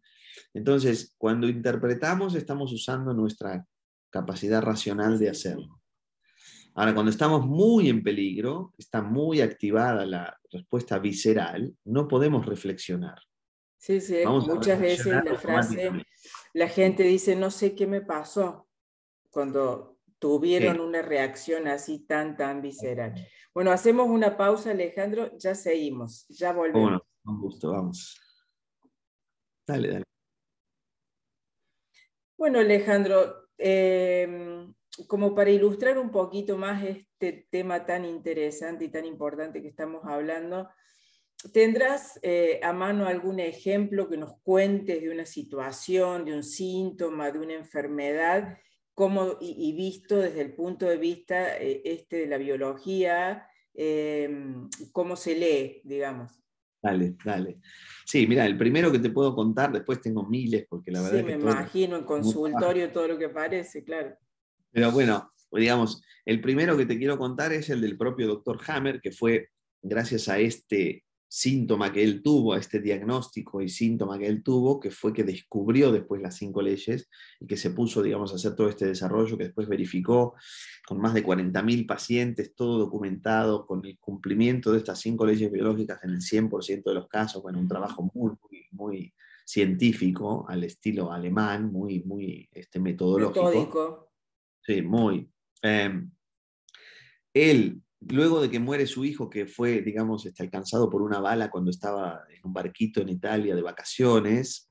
entonces, 0.57 1.15
cuando 1.19 1.49
interpretamos, 1.49 2.35
estamos 2.35 2.73
usando 2.73 3.13
nuestra 3.13 3.67
capacidad 4.09 4.63
racional 4.63 5.19
de 5.19 5.29
hacerlo. 5.29 5.83
Ahora, 6.75 6.95
cuando 6.95 7.11
estamos 7.11 7.47
muy 7.47 7.91
en 7.91 8.03
peligro, 8.03 8.73
está 8.79 9.03
muy 9.03 9.43
activada 9.43 10.07
la 10.07 10.35
respuesta 10.51 10.99
visceral, 10.99 11.77
no 11.85 12.09
podemos 12.09 12.47
reflexionar. 12.47 13.19
Sí, 13.77 14.01
sí, 14.01 14.23
muchas 14.25 14.81
veces 14.81 15.23
la 15.25 15.37
frase, 15.37 15.93
la 16.55 16.69
gente 16.69 17.03
dice, 17.03 17.37
no 17.37 17.51
sé 17.51 17.75
qué 17.75 17.87
me 17.87 18.01
pasó, 18.01 18.67
cuando 19.31 19.99
tuvieron 20.19 20.81
una 20.81 21.03
reacción 21.03 21.69
así 21.69 21.99
tan, 21.99 22.35
tan 22.35 22.63
visceral. 22.63 23.15
Bueno, 23.53 23.73
hacemos 23.73 24.09
una 24.09 24.39
pausa, 24.39 24.71
Alejandro, 24.71 25.37
ya 25.37 25.55
seguimos, 25.55 26.27
ya 26.31 26.55
volvemos. 26.55 26.83
Bueno, 26.83 27.03
con 27.23 27.41
gusto, 27.43 27.73
vamos. 27.73 28.19
Dale, 29.67 29.89
dale. 29.89 30.07
Bueno, 32.39 32.59
Alejandro, 32.59 33.49
em, 33.57 34.75
como 35.07 35.35
para 35.35 35.51
ilustrar 35.51 35.99
un 35.99 36.11
poquito 36.11 36.59
más 36.59 36.85
este 36.85 37.47
tema 37.51 37.87
tan 37.87 38.05
interesante 38.05 38.85
y 38.85 38.91
tan 38.91 39.07
importante 39.07 39.63
que 39.63 39.69
estamos 39.69 40.03
hablando, 40.05 40.69
¿tendrás 41.55 42.19
eh, 42.23 42.61
a 42.63 42.75
mano 42.75 43.07
algún 43.07 43.41
ejemplo 43.41 44.09
que 44.09 44.19
nos 44.19 44.39
cuentes 44.43 45.01
de 45.01 45.11
una 45.11 45.25
situación, 45.25 46.27
de 46.27 46.35
un 46.35 46.43
síntoma, 46.43 47.31
de 47.31 47.39
una 47.39 47.55
enfermedad, 47.55 48.59
cómo, 48.93 49.39
y, 49.41 49.73
visto 49.73 50.19
desde 50.19 50.43
el 50.43 50.55
punto 50.55 50.87
de 50.87 50.99
vista 50.99 51.57
eh, 51.59 51.81
este 51.85 52.17
de 52.19 52.27
la 52.27 52.39
biología, 52.39 53.49
em, 53.75 54.69
cómo 54.93 55.17
se 55.17 55.35
lee, 55.37 55.81
digamos? 55.85 56.46
Dale, 56.87 57.17
dale. 57.25 57.59
Sí, 58.05 58.29
mira, 58.29 58.47
el 58.47 58.57
primero 58.57 58.93
que 58.93 59.01
te 59.01 59.11
puedo 59.11 59.35
contar, 59.35 59.73
después 59.73 60.01
tengo 60.01 60.25
miles, 60.25 60.67
porque 60.69 60.93
la 60.93 61.03
verdad. 61.03 61.19
Sí, 61.19 61.25
me 61.25 61.33
imagino, 61.33 61.97
en 61.97 62.05
consultorio, 62.05 62.93
todo 62.93 63.09
lo 63.09 63.19
que 63.19 63.29
parece, 63.29 63.83
claro. 63.83 64.17
Pero 64.71 64.93
bueno, 64.93 65.33
digamos, 65.51 66.01
el 66.25 66.41
primero 66.41 66.77
que 66.77 66.87
te 66.87 66.97
quiero 66.97 67.19
contar 67.19 67.53
es 67.53 67.71
el 67.71 67.81
del 67.81 67.99
propio 67.99 68.29
doctor 68.29 68.61
Hammer, 68.69 69.01
que 69.01 69.11
fue 69.11 69.49
gracias 69.83 70.29
a 70.29 70.39
este 70.39 71.05
síntoma 71.29 71.93
que 71.93 72.03
él 72.03 72.23
tuvo, 72.23 72.53
a 72.53 72.59
este 72.59 72.81
diagnóstico 72.81 73.61
y 73.61 73.69
síntoma 73.69 74.19
que 74.19 74.27
él 74.27 74.43
tuvo, 74.43 74.79
que 74.79 74.91
fue 74.91 75.13
que 75.13 75.25
descubrió 75.25 75.91
después 75.93 76.23
las 76.23 76.37
cinco 76.37 76.63
leyes 76.63 77.09
y 77.41 77.47
que 77.47 77.57
se 77.57 77.71
puso, 77.71 78.03
digamos, 78.03 78.33
a 78.33 78.37
hacer 78.37 78.55
todo 78.55 78.69
este 78.69 78.87
desarrollo, 78.87 79.37
que 79.37 79.45
después 79.45 79.69
verificó 79.69 80.35
con 80.87 81.01
más 81.01 81.15
de 81.15 81.25
40.000 81.25 81.87
pacientes, 81.87 82.55
todo 82.55 82.79
documentado, 82.79 83.67
con 83.67 83.85
el 83.85 83.99
cumplimiento 83.99 84.73
de 84.73 84.79
estas 84.79 85.01
cinco 85.01 85.27
leyes 85.27 85.51
biológicas 85.51 86.03
en 86.05 86.11
el 86.11 86.21
100% 86.21 86.85
de 86.85 86.95
los 86.95 87.09
casos, 87.09 87.43
bueno, 87.43 87.59
un 87.59 87.69
trabajo 87.69 88.11
muy, 88.15 88.33
muy, 88.43 88.67
muy 88.71 89.15
científico, 89.45 90.45
al 90.49 90.65
estilo 90.65 91.13
alemán, 91.13 91.71
muy, 91.73 92.03
muy 92.03 92.49
este, 92.53 92.81
metodológico. 92.81 93.47
Metódico. 93.47 94.13
Sí, 94.61 94.83
muy. 94.83 95.31
Em, 95.63 96.11
él 97.33 97.81
luego 98.01 98.41
de 98.41 98.51
que 98.51 98.59
muere 98.59 98.87
su 98.87 99.05
hijo, 99.05 99.31
que 99.31 99.47
fue, 99.47 99.81
digamos, 99.83 100.27
este, 100.27 100.43
alcanzado 100.43 100.91
por 100.91 101.03
una 101.03 101.21
bala 101.21 101.51
cuando 101.51 101.71
estaba 101.71 102.23
en 102.31 102.41
un 102.45 102.53
barquito 102.53 103.01
en 103.01 103.09
Italia 103.09 103.55
de 103.55 103.63
vacaciones, 103.63 104.71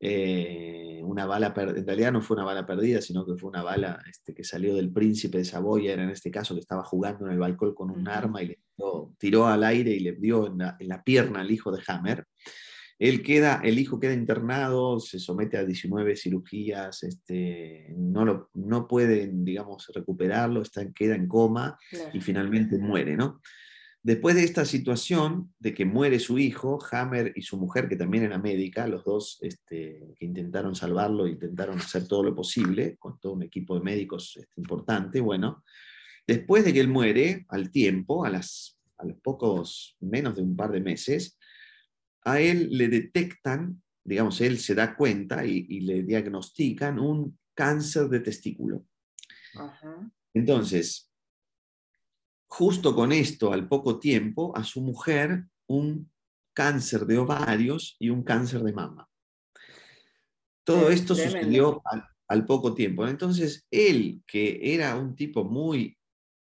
eh, 0.00 1.00
una 1.04 1.24
bala, 1.24 1.54
en 1.56 1.86
realidad 1.86 2.12
no 2.12 2.20
fue 2.20 2.36
una 2.36 2.44
bala 2.44 2.66
perdida, 2.66 3.00
sino 3.00 3.24
que 3.24 3.36
fue 3.36 3.48
una 3.48 3.62
bala 3.62 4.02
este, 4.10 4.34
que 4.34 4.44
salió 4.44 4.74
del 4.74 4.92
príncipe 4.92 5.38
de 5.38 5.44
Saboya, 5.44 5.92
era 5.92 6.02
en 6.02 6.10
este 6.10 6.30
caso 6.30 6.54
que 6.54 6.60
estaba 6.60 6.84
jugando 6.84 7.26
en 7.26 7.32
el 7.32 7.38
balcón 7.38 7.74
con 7.74 7.90
un 7.90 8.08
arma 8.08 8.42
y 8.42 8.48
le 8.48 8.58
tiró, 9.18 9.46
al 9.46 9.64
aire 9.64 9.92
y 9.92 10.00
le 10.00 10.12
dio 10.12 10.46
en 10.46 10.58
la 10.88 11.02
pierna 11.04 11.40
al 11.40 11.50
hijo 11.50 11.70
de 11.70 11.82
Hammer. 11.86 12.26
Él 12.98 13.22
queda, 13.22 13.60
el 13.64 13.78
hijo 13.78 13.98
queda 13.98 14.14
internado, 14.14 15.00
se 15.00 15.18
somete 15.18 15.56
a 15.56 15.64
19 15.64 16.16
cirugías, 16.16 17.02
este, 17.02 17.92
no, 17.96 18.24
lo, 18.24 18.50
no 18.54 18.86
pueden, 18.86 19.44
digamos, 19.44 19.90
recuperarlo, 19.94 20.62
está, 20.62 20.90
queda 20.92 21.16
en 21.16 21.26
coma 21.26 21.78
y 22.12 22.20
finalmente 22.20 22.78
muere, 22.78 23.16
¿no? 23.16 23.40
después 24.04 24.36
de 24.36 24.44
esta 24.44 24.66
situación 24.66 25.52
de 25.58 25.74
que 25.74 25.86
muere 25.86 26.20
su 26.20 26.38
hijo, 26.38 26.78
Hammer 26.92 27.32
y 27.34 27.42
su 27.42 27.56
mujer, 27.56 27.88
que 27.88 27.96
también 27.96 28.24
era 28.24 28.38
médica, 28.38 28.86
los 28.86 29.02
dos 29.02 29.38
este, 29.40 30.14
que 30.16 30.26
intentaron 30.26 30.74
salvarlo, 30.76 31.26
intentaron 31.26 31.78
hacer 31.78 32.06
todo 32.06 32.22
lo 32.22 32.34
posible, 32.34 32.96
con 32.98 33.18
todo 33.18 33.32
un 33.32 33.42
equipo 33.42 33.74
de 33.74 33.80
médicos 33.80 34.36
este, 34.36 34.60
importante, 34.60 35.20
bueno, 35.20 35.64
después 36.26 36.66
de 36.66 36.74
que 36.74 36.80
él 36.80 36.88
muere, 36.88 37.46
al 37.48 37.70
tiempo, 37.70 38.26
a, 38.26 38.30
las, 38.30 38.78
a 38.98 39.06
los 39.06 39.16
pocos, 39.20 39.96
menos 40.00 40.36
de 40.36 40.42
un 40.42 40.54
par 40.54 40.70
de 40.70 40.82
meses, 40.82 41.38
a 42.24 42.40
él 42.40 42.68
le 42.70 42.88
detectan, 42.88 43.82
digamos, 44.02 44.40
él 44.40 44.58
se 44.58 44.74
da 44.74 44.96
cuenta 44.96 45.44
y, 45.44 45.80
le 45.80 46.02
diagnostican 46.02 46.98
un 46.98 47.38
cáncer 47.54 48.08
de 48.08 48.20
testículo. 48.20 48.86
Entonces, 50.32 51.12
justo 52.46 52.94
con 52.94 53.12
esto, 53.12 53.52
al 53.52 53.68
poco 53.68 53.98
tiempo, 53.98 54.56
a 54.56 54.64
su 54.64 54.80
mujer 54.80 55.44
un 55.66 56.10
cáncer 56.54 57.06
de 57.06 57.18
ovarios 57.18 57.96
y 57.98 58.10
un 58.10 58.22
cáncer 58.22 58.62
de 58.62 58.72
mama. 58.72 59.08
Todo 60.64 60.88
esto 60.88 61.14
sucedió 61.14 61.82
al, 62.26 62.46
poco 62.46 62.74
tiempo. 62.74 63.06
Entonces, 63.06 63.66
él, 63.70 64.22
que 64.26 64.74
era 64.74 64.96
un 64.96 65.14
tipo 65.14 65.44
muy, 65.44 65.98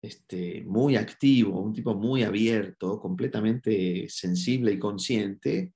este, 0.04 0.62
muy 0.66 0.96
activo, 0.96 1.60
un 1.60 1.72
tipo 1.72 1.94
muy 1.94 2.22
abierto, 2.22 3.00
completamente 3.00 4.06
sensible 4.08 4.72
y 4.72 4.78
consciente, 4.78 5.72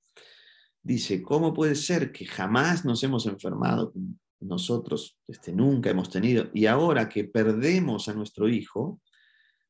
dice, 0.83 1.23
¿cómo 1.23 1.55
puede 1.55 1.75
ser 1.75 2.13
que 2.13 2.27
jamás 2.27 2.85
nos 2.85 3.03
hemos 3.03 3.27
enfermado? 3.27 3.93
Nosotros 4.41 5.19
este, 5.27 5.53
nunca 5.53 5.91
hemos 5.91 6.11
tenido, 6.11 6.51
y 6.55 6.67
ahora 6.67 7.09
que 7.09 7.25
perdemos 7.25 8.09
a 8.09 8.15
nuestro 8.15 8.49
hijo, 8.49 9.01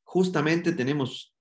justamente 0.03 0.73
tenemos 0.73 1.35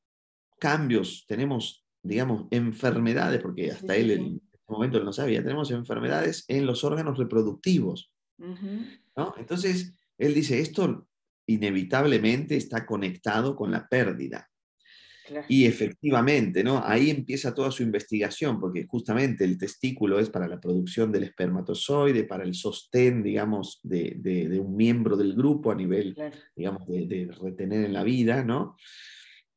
cambios, 0.59 1.25
tenemos, 1.27 1.85
digamos, 2.03 2.45
enfermedades, 2.51 3.41
porque 3.41 3.71
hasta 3.71 3.95
él 3.95 4.11
en 4.11 4.41
este 4.53 4.71
momento 4.71 5.03
no 5.03 5.11
sabía, 5.11 5.41
tenemos 5.41 5.71
enfermedades 5.71 6.45
en 6.47 6.65
los 6.65 6.83
órganos 6.83 7.17
reproductivos. 7.17 8.11
Entonces, 9.37 9.93
él 10.17 10.33
dice, 10.33 10.59
esto 10.59 11.07
inevitablemente 11.47 12.55
está 12.55 12.85
conectado 12.85 13.55
con 13.55 13.71
la 13.71 13.87
pérdida. 13.87 14.47
Y 15.47 15.65
efectivamente, 15.65 16.63
¿no? 16.63 16.81
Ahí 16.85 17.09
empieza 17.09 17.53
toda 17.53 17.71
su 17.71 17.83
investigación, 17.83 18.59
porque 18.59 18.85
justamente 18.87 19.43
el 19.43 19.57
testículo 19.57 20.19
es 20.19 20.29
para 20.29 20.47
la 20.47 20.59
producción 20.59 21.11
del 21.11 21.23
espermatozoide, 21.23 22.23
para 22.23 22.43
el 22.43 22.53
sostén, 22.53 23.23
digamos, 23.23 23.79
de, 23.83 24.59
un 24.63 24.75
miembro 24.75 25.17
del 25.17 25.33
grupo 25.33 25.71
a 25.71 25.75
nivel, 25.75 26.15
digamos, 26.55 26.87
de, 26.87 27.29
retener 27.41 27.85
en 27.85 27.93
la 27.93 28.03
vida, 28.03 28.43
¿no? 28.43 28.77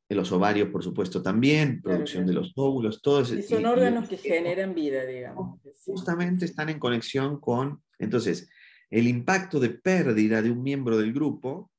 Los 0.09 0.33
ovarios, 0.33 0.71
por 0.71 0.83
supuesto, 0.83 1.23
también, 1.23 1.81
producción 1.81 2.27
de 2.27 2.33
los 2.33 2.53
óvulos, 2.57 3.01
todo 3.01 3.21
eso. 3.21 3.37
Y 3.37 3.43
son 3.43 3.65
órganos 3.65 4.09
que 4.09 4.17
generan 4.17 4.75
vida, 4.75 5.07
digamos. 5.07 5.61
Justamente 5.85 6.47
están 6.47 6.69
en 6.69 6.81
conexión 6.81 7.39
con, 7.39 7.81
entonces, 7.99 8.51
el 8.91 9.07
impacto 9.07 9.61
de 9.61 9.71
pérdida 9.71 10.43
de 10.43 10.51
un 10.51 10.65
miembro 10.65 10.99
del 10.99 11.13
grupo 11.13 11.71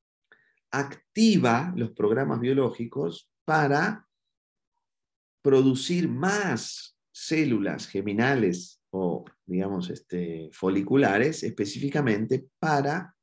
activa 0.72 1.74
los 1.76 1.92
programas 1.92 2.40
biológicos 2.40 3.30
para 3.46 4.08
producir 5.44 6.08
más 6.08 6.98
células 7.12 7.88
geminales 7.88 8.82
o, 8.92 9.26
digamos, 9.46 9.90
este, 9.90 10.50
foliculares 10.52 11.44
específicamente 11.44 12.48
para 12.60 13.16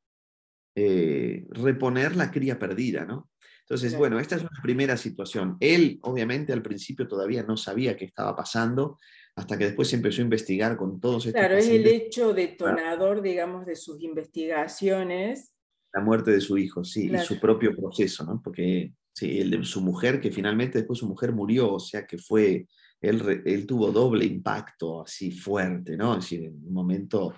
eh, 0.74 1.46
reponer 1.50 2.16
la 2.16 2.30
cría 2.30 2.58
perdida, 2.58 3.04
¿no? 3.04 3.30
Entonces, 3.60 3.94
bueno, 3.98 4.18
esta 4.18 4.36
es 4.36 4.42
una 4.42 4.62
primera 4.62 4.96
situación. 4.96 5.58
Él, 5.60 5.98
obviamente, 6.02 6.54
al 6.54 6.62
principio 6.62 7.06
todavía 7.06 7.42
no 7.42 7.58
sabía 7.58 7.98
qué 7.98 8.06
estaba 8.06 8.34
pasando, 8.34 8.98
hasta 9.36 9.58
que 9.58 9.66
después 9.66 9.92
empezó 9.92 10.22
a 10.22 10.24
investigar 10.24 10.76
con 10.78 10.98
todos 10.98 11.26
estos. 11.26 11.38
Claro, 11.38 11.56
es 11.56 11.68
el 11.68 11.86
hecho 11.86 12.32
detonador, 12.32 13.20
digamos, 13.20 13.66
de 13.66 13.76
sus 13.76 14.02
investigaciones. 14.02 15.52
La 15.98 16.04
muerte 16.04 16.30
de 16.30 16.40
su 16.40 16.56
hijo, 16.56 16.84
sí, 16.84 17.10
y 17.12 17.18
su 17.18 17.38
propio 17.38 17.74
proceso, 17.74 18.24
¿no? 18.24 18.40
Porque 18.42 18.92
Sí, 19.18 19.40
el 19.40 19.50
de 19.50 19.64
su 19.64 19.80
mujer, 19.80 20.20
que 20.20 20.30
finalmente 20.30 20.78
después 20.78 21.00
su 21.00 21.08
mujer 21.08 21.32
murió, 21.32 21.72
o 21.72 21.80
sea 21.80 22.06
que 22.06 22.18
fue, 22.18 22.68
él, 23.00 23.42
él 23.44 23.66
tuvo 23.66 23.90
doble 23.90 24.24
impacto 24.24 25.02
así 25.02 25.32
fuerte, 25.32 25.96
¿no? 25.96 26.12
Es 26.12 26.20
decir, 26.20 26.44
en 26.44 26.64
un 26.64 26.72
momento 26.72 27.34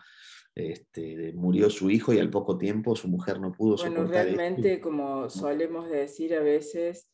este, 0.54 1.32
murió 1.32 1.70
su 1.70 1.88
hijo 1.88 2.12
y 2.12 2.18
al 2.18 2.28
poco 2.28 2.58
tiempo 2.58 2.94
su 2.94 3.08
mujer 3.08 3.40
no 3.40 3.50
pudo 3.50 3.76
bueno, 3.76 4.04
realmente, 4.04 4.78
como 4.78 5.30
solemos 5.30 5.88
decir 5.88 6.34
a 6.34 6.40
veces, 6.40 7.08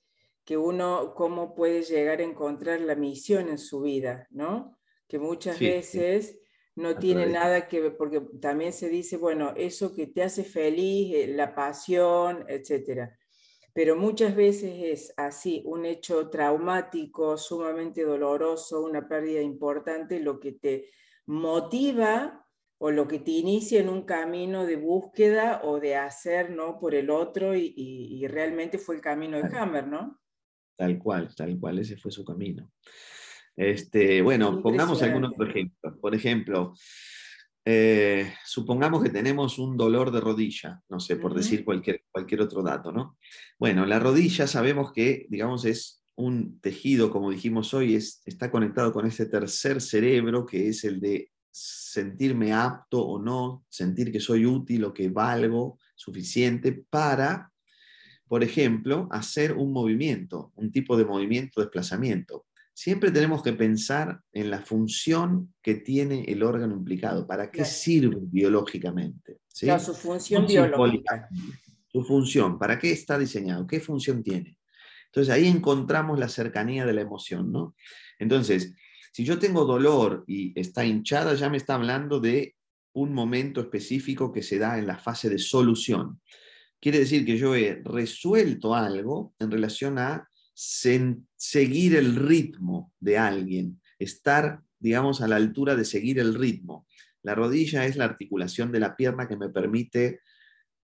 que 0.44 0.56
uno 0.56 1.14
cómo 1.14 1.54
puede 1.54 1.84
llegar 1.84 2.18
a 2.18 2.24
encontrar 2.24 2.80
la 2.80 2.96
misión 2.96 3.48
en 3.48 3.58
su 3.58 3.82
vida, 3.82 4.26
¿no? 4.30 4.76
Que 5.06 5.20
muchas 5.20 5.60
veces 5.60 6.40
no 6.76 6.96
tiene 6.96 7.26
nada 7.26 7.66
que 7.68 7.80
ver, 7.80 7.96
porque 7.96 8.20
también 8.40 8.72
se 8.72 8.88
dice, 8.88 9.16
bueno, 9.16 9.52
eso 9.56 9.94
que 9.94 10.06
te 10.06 10.22
hace 10.22 10.44
feliz, 10.44 11.14
eh, 11.14 11.26
la 11.34 11.54
pasión, 11.54 12.44
etcétera 12.48 13.18
pero 13.76 13.94
muchas 13.94 14.34
veces 14.34 14.72
es 14.82 15.14
así, 15.18 15.60
un 15.66 15.84
hecho 15.84 16.30
traumático, 16.30 17.36
sumamente 17.36 18.04
doloroso, 18.04 18.82
una 18.82 19.06
pérdida 19.06 19.42
importante, 19.42 20.18
lo 20.18 20.40
que 20.40 20.52
te 20.52 20.88
motiva 21.26 22.48
o 22.78 22.90
lo 22.90 23.06
que 23.06 23.18
te 23.18 23.32
inicia 23.32 23.78
en 23.78 23.90
un 23.90 24.06
camino 24.06 24.64
de 24.64 24.76
búsqueda 24.76 25.60
o 25.62 25.78
de 25.78 25.96
hacer 25.96 26.52
¿no? 26.52 26.78
por 26.78 26.94
el 26.94 27.10
otro 27.10 27.54
y, 27.54 28.26
realmente 28.28 28.78
fue 28.78 28.94
el 28.94 29.02
camino 29.02 29.36
de 29.36 29.54
Hammer, 29.54 29.86
¿no? 29.86 30.22
Tal 30.78 30.98
cual, 30.98 31.34
tal 31.36 31.60
cual, 31.60 31.78
ese 31.78 31.98
fue 31.98 32.10
su 32.10 32.24
camino. 32.24 32.72
Este, 33.56 34.20
bueno, 34.20 34.60
pongamos 34.60 35.02
algún 35.02 35.24
otro 35.24 35.48
ejemplo. 35.48 35.98
Por 35.98 36.14
ejemplo, 36.14 36.74
eh, 37.64 38.34
supongamos 38.44 39.02
que 39.02 39.10
tenemos 39.10 39.58
un 39.58 39.76
dolor 39.76 40.10
de 40.10 40.20
rodilla, 40.20 40.82
no 40.88 41.00
sé, 41.00 41.16
por 41.16 41.34
decir 41.34 41.64
cualquier, 41.64 42.04
cualquier 42.10 42.42
otro 42.42 42.62
dato, 42.62 42.92
¿no? 42.92 43.18
Bueno, 43.58 43.86
la 43.86 43.98
rodilla 43.98 44.46
sabemos 44.46 44.92
que, 44.92 45.26
digamos, 45.30 45.64
es 45.64 46.04
un 46.16 46.60
tejido, 46.60 47.10
como 47.10 47.30
dijimos 47.30 47.72
hoy, 47.74 47.94
es, 47.94 48.22
está 48.26 48.50
conectado 48.50 48.92
con 48.92 49.06
ese 49.06 49.26
tercer 49.26 49.80
cerebro 49.80 50.44
que 50.46 50.68
es 50.68 50.84
el 50.84 51.00
de 51.00 51.30
sentirme 51.50 52.52
apto 52.52 53.02
o 53.02 53.20
no, 53.20 53.64
sentir 53.70 54.12
que 54.12 54.20
soy 54.20 54.44
útil 54.44 54.84
o 54.84 54.92
que 54.92 55.08
valgo 55.08 55.78
suficiente 55.94 56.84
para, 56.90 57.50
por 58.28 58.44
ejemplo, 58.44 59.08
hacer 59.10 59.54
un 59.54 59.72
movimiento, 59.72 60.52
un 60.56 60.70
tipo 60.70 60.98
de 60.98 61.06
movimiento, 61.06 61.62
desplazamiento 61.62 62.44
siempre 62.76 63.10
tenemos 63.10 63.42
que 63.42 63.54
pensar 63.54 64.20
en 64.34 64.50
la 64.50 64.60
función 64.60 65.54
que 65.62 65.76
tiene 65.76 66.24
el 66.24 66.42
órgano 66.42 66.74
implicado, 66.74 67.26
para 67.26 67.50
qué 67.50 67.64
sirve 67.64 68.18
biológicamente. 68.20 69.38
su 69.78 69.94
función 69.94 70.46
biológica. 70.46 71.26
Su 71.90 72.04
función, 72.04 72.58
¿para 72.58 72.78
qué 72.78 72.92
está 72.92 73.18
diseñado? 73.18 73.66
¿Qué 73.66 73.80
función 73.80 74.22
tiene? 74.22 74.58
Entonces 75.06 75.32
ahí 75.32 75.46
encontramos 75.46 76.18
la 76.18 76.28
cercanía 76.28 76.84
de 76.84 76.92
la 76.92 77.00
emoción, 77.00 77.50
¿no? 77.50 77.74
Entonces, 78.18 78.74
si 79.10 79.24
yo 79.24 79.38
tengo 79.38 79.64
dolor 79.64 80.24
y 80.26 80.52
está 80.60 80.84
hinchada, 80.84 81.32
ya 81.32 81.48
me 81.48 81.56
está 81.56 81.76
hablando 81.76 82.20
de 82.20 82.56
un 82.92 83.14
momento 83.14 83.62
específico 83.62 84.30
que 84.30 84.42
se 84.42 84.58
da 84.58 84.78
en 84.78 84.86
la 84.86 84.98
fase 84.98 85.30
de 85.30 85.38
solución. 85.38 86.20
Quiere 86.78 86.98
decir 86.98 87.24
que 87.24 87.38
yo 87.38 87.54
he 87.54 87.80
resuelto 87.82 88.74
algo 88.74 89.32
en 89.38 89.50
relación 89.50 89.98
a 89.98 90.28
seguir 90.56 91.96
el 91.96 92.16
ritmo 92.16 92.92
de 92.98 93.18
alguien, 93.18 93.78
estar, 93.98 94.62
digamos, 94.78 95.20
a 95.20 95.28
la 95.28 95.36
altura 95.36 95.76
de 95.76 95.84
seguir 95.84 96.18
el 96.18 96.34
ritmo. 96.34 96.86
La 97.22 97.34
rodilla 97.34 97.84
es 97.84 97.96
la 97.96 98.06
articulación 98.06 98.72
de 98.72 98.80
la 98.80 98.96
pierna 98.96 99.28
que 99.28 99.36
me 99.36 99.50
permite 99.50 100.20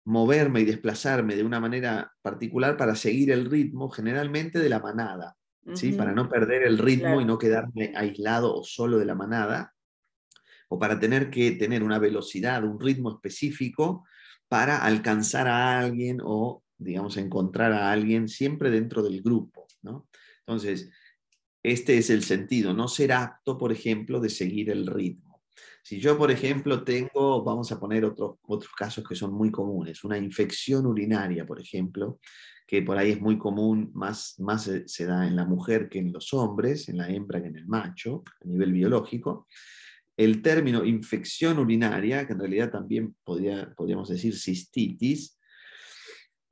moverme 0.04 0.62
y 0.62 0.64
desplazarme 0.64 1.36
de 1.36 1.44
una 1.44 1.60
manera 1.60 2.12
particular 2.22 2.76
para 2.76 2.96
seguir 2.96 3.30
el 3.30 3.48
ritmo, 3.48 3.88
generalmente 3.88 4.58
de 4.58 4.68
la 4.68 4.80
manada, 4.80 5.36
¿sí? 5.74 5.92
para 5.92 6.10
no 6.10 6.28
perder 6.28 6.64
el 6.64 6.78
ritmo 6.78 7.20
y 7.20 7.24
no 7.24 7.38
quedarme 7.38 7.92
aislado 7.94 8.56
o 8.56 8.64
solo 8.64 8.98
de 8.98 9.04
la 9.04 9.14
manada, 9.14 9.74
o 10.68 10.78
para 10.78 10.98
tener 10.98 11.30
que 11.30 11.52
tener 11.52 11.84
una 11.84 12.00
velocidad, 12.00 12.64
un 12.64 12.80
ritmo 12.80 13.10
específico 13.10 14.04
para 14.48 14.78
alcanzar 14.78 15.46
a 15.46 15.78
alguien 15.78 16.18
o 16.20 16.61
digamos, 16.82 17.16
encontrar 17.16 17.72
a 17.72 17.92
alguien 17.92 18.28
siempre 18.28 18.70
dentro 18.70 19.02
del 19.02 19.22
grupo, 19.22 19.66
¿no? 19.82 20.08
Entonces, 20.40 20.90
este 21.62 21.98
es 21.98 22.10
el 22.10 22.24
sentido, 22.24 22.74
no 22.74 22.88
ser 22.88 23.12
apto, 23.12 23.56
por 23.56 23.72
ejemplo, 23.72 24.20
de 24.20 24.28
seguir 24.28 24.70
el 24.70 24.86
ritmo. 24.86 25.42
Si 25.84 26.00
yo, 26.00 26.16
por 26.16 26.30
ejemplo, 26.30 26.84
tengo, 26.84 27.42
vamos 27.42 27.72
a 27.72 27.80
poner 27.80 28.04
otros, 28.04 28.36
otros 28.42 28.72
casos 28.72 29.06
que 29.06 29.14
son 29.14 29.32
muy 29.32 29.50
comunes, 29.50 30.04
una 30.04 30.18
infección 30.18 30.86
urinaria, 30.86 31.44
por 31.44 31.60
ejemplo, 31.60 32.20
que 32.66 32.82
por 32.82 32.96
ahí 32.96 33.10
es 33.10 33.20
muy 33.20 33.36
común, 33.36 33.90
más, 33.94 34.36
más 34.38 34.70
se, 34.86 35.06
da 35.06 35.26
en 35.26 35.36
la 35.36 35.44
mujer 35.44 35.88
que 35.88 35.98
en 35.98 36.12
los 36.12 36.32
hombres, 36.32 36.88
en 36.88 36.98
la 36.98 37.08
hembra 37.08 37.42
que 37.42 37.48
en 37.48 37.56
el 37.56 37.66
macho, 37.66 38.22
a 38.40 38.46
nivel 38.46 38.72
biológico. 38.72 39.46
El 40.16 40.40
término 40.40 40.84
infección 40.84 41.58
urinaria, 41.58 42.26
que 42.26 42.32
en 42.32 42.38
realidad 42.38 42.70
también 42.70 43.14
podría, 43.24 43.72
podríamos 43.74 44.08
decir 44.08 44.38
cistitis, 44.38 45.38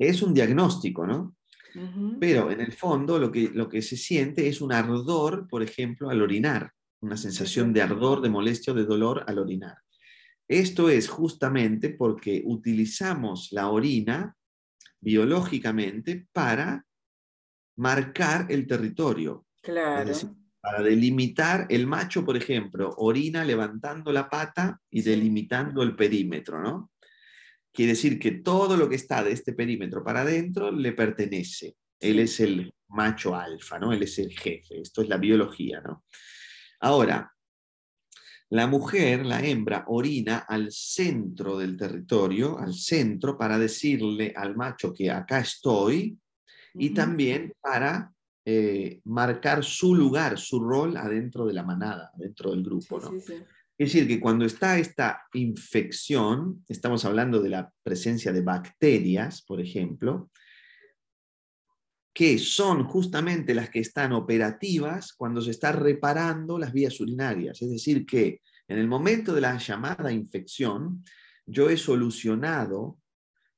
es 0.00 0.22
un 0.22 0.32
diagnóstico, 0.32 1.06
¿no? 1.06 1.36
Pero 2.18 2.50
en 2.50 2.60
el 2.60 2.72
fondo 2.72 3.18
lo 3.18 3.30
que, 3.30 3.50
lo 3.50 3.68
que 3.68 3.82
se 3.82 3.96
siente 3.96 4.48
es 4.48 4.60
un 4.60 4.72
ardor, 4.72 5.46
por 5.46 5.62
ejemplo, 5.62 6.10
al 6.10 6.20
orinar, 6.20 6.72
una 7.00 7.16
sensación 7.16 7.72
de 7.72 7.82
ardor, 7.82 8.22
de 8.22 8.30
molestia 8.30 8.72
o 8.72 8.76
de 8.76 8.84
dolor 8.84 9.24
al 9.26 9.38
orinar. 9.38 9.76
Esto 10.48 10.90
es 10.90 11.08
justamente 11.08 11.90
porque 11.90 12.42
utilizamos 12.44 13.52
la 13.52 13.68
orina 13.68 14.34
biológicamente 15.00 16.26
para 16.32 16.84
marcar 17.76 18.46
el 18.50 18.66
territorio. 18.66 19.46
Claro. 19.62 20.10
para 20.62 20.82
delimitar 20.82 21.66
el 21.68 21.86
macho, 21.86 22.24
por 22.24 22.36
ejemplo, 22.36 22.94
orina 22.96 23.44
levantando 23.44 24.10
la 24.10 24.28
pata 24.28 24.80
y 24.90 25.02
delimitando 25.02 25.82
el 25.82 25.94
perímetro, 25.94 26.60
¿no? 26.62 26.89
Quiere 27.72 27.92
decir 27.92 28.18
que 28.18 28.32
todo 28.32 28.76
lo 28.76 28.88
que 28.88 28.96
está 28.96 29.22
de 29.22 29.32
este 29.32 29.52
perímetro 29.52 30.02
para 30.02 30.22
adentro 30.22 30.70
le 30.70 30.92
pertenece. 30.92 31.76
Él 31.98 32.18
es 32.18 32.40
el 32.40 32.72
macho 32.88 33.36
alfa, 33.36 33.78
¿no? 33.78 33.92
Él 33.92 34.02
es 34.02 34.18
el 34.18 34.36
jefe. 34.36 34.80
Esto 34.80 35.02
es 35.02 35.08
la 35.08 35.18
biología, 35.18 35.80
¿no? 35.80 36.04
Ahora, 36.80 37.32
la 38.50 38.66
mujer, 38.66 39.24
la 39.24 39.40
hembra, 39.44 39.84
orina 39.86 40.38
al 40.38 40.72
centro 40.72 41.56
del 41.56 41.76
territorio, 41.76 42.58
al 42.58 42.74
centro, 42.74 43.38
para 43.38 43.58
decirle 43.58 44.34
al 44.36 44.56
macho 44.56 44.92
que 44.92 45.10
acá 45.10 45.38
estoy 45.38 46.18
y 46.74 46.90
también 46.90 47.52
para 47.60 48.12
eh, 48.44 49.00
marcar 49.04 49.62
su 49.62 49.94
lugar, 49.94 50.36
su 50.36 50.58
rol 50.58 50.96
adentro 50.96 51.46
de 51.46 51.52
la 51.52 51.62
manada, 51.62 52.10
dentro 52.16 52.50
del 52.50 52.64
grupo. 52.64 52.98
¿no? 52.98 53.12
Es 53.80 53.94
decir, 53.94 54.06
que 54.06 54.20
cuando 54.20 54.44
está 54.44 54.78
esta 54.78 55.22
infección, 55.32 56.62
estamos 56.68 57.06
hablando 57.06 57.40
de 57.40 57.48
la 57.48 57.72
presencia 57.82 58.30
de 58.30 58.42
bacterias, 58.42 59.40
por 59.40 59.58
ejemplo, 59.58 60.30
que 62.12 62.36
son 62.36 62.84
justamente 62.84 63.54
las 63.54 63.70
que 63.70 63.78
están 63.78 64.12
operativas 64.12 65.14
cuando 65.14 65.40
se 65.40 65.52
está 65.52 65.72
reparando 65.72 66.58
las 66.58 66.74
vías 66.74 67.00
urinarias. 67.00 67.62
Es 67.62 67.70
decir, 67.70 68.04
que 68.04 68.42
en 68.68 68.76
el 68.76 68.86
momento 68.86 69.32
de 69.32 69.40
la 69.40 69.56
llamada 69.56 70.12
infección, 70.12 71.02
yo 71.46 71.70
he 71.70 71.78
solucionado 71.78 72.98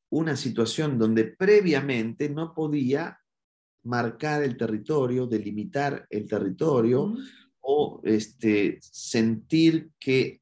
una 0.08 0.36
situación 0.36 1.00
donde 1.00 1.24
previamente 1.36 2.28
no 2.28 2.54
podía 2.54 3.18
marcar 3.82 4.44
el 4.44 4.56
territorio, 4.56 5.26
delimitar 5.26 6.06
el 6.10 6.28
territorio 6.28 7.12
o 7.62 8.00
este, 8.04 8.78
sentir 8.80 9.90
que 9.98 10.40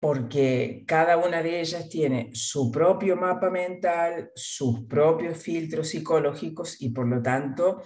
porque 0.01 0.85
cada 0.87 1.17
una 1.17 1.43
de 1.43 1.61
ellas 1.61 1.89
tiene 1.89 2.31
su 2.33 2.71
propio 2.71 3.17
mapa 3.17 3.51
mental, 3.51 4.31
sus 4.35 4.87
propios 4.87 5.39
filtros 5.39 5.89
psicológicos 5.89 6.81
y 6.81 6.91
por 6.91 7.09
lo 7.09 7.21
tanto 7.21 7.83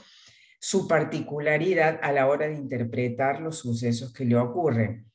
su 0.61 0.87
particularidad 0.87 1.99
a 2.03 2.13
la 2.13 2.29
hora 2.29 2.47
de 2.49 2.55
interpretar 2.55 3.41
los 3.41 3.59
sucesos 3.59 4.13
que 4.13 4.25
le 4.25 4.37
ocurren. 4.37 5.11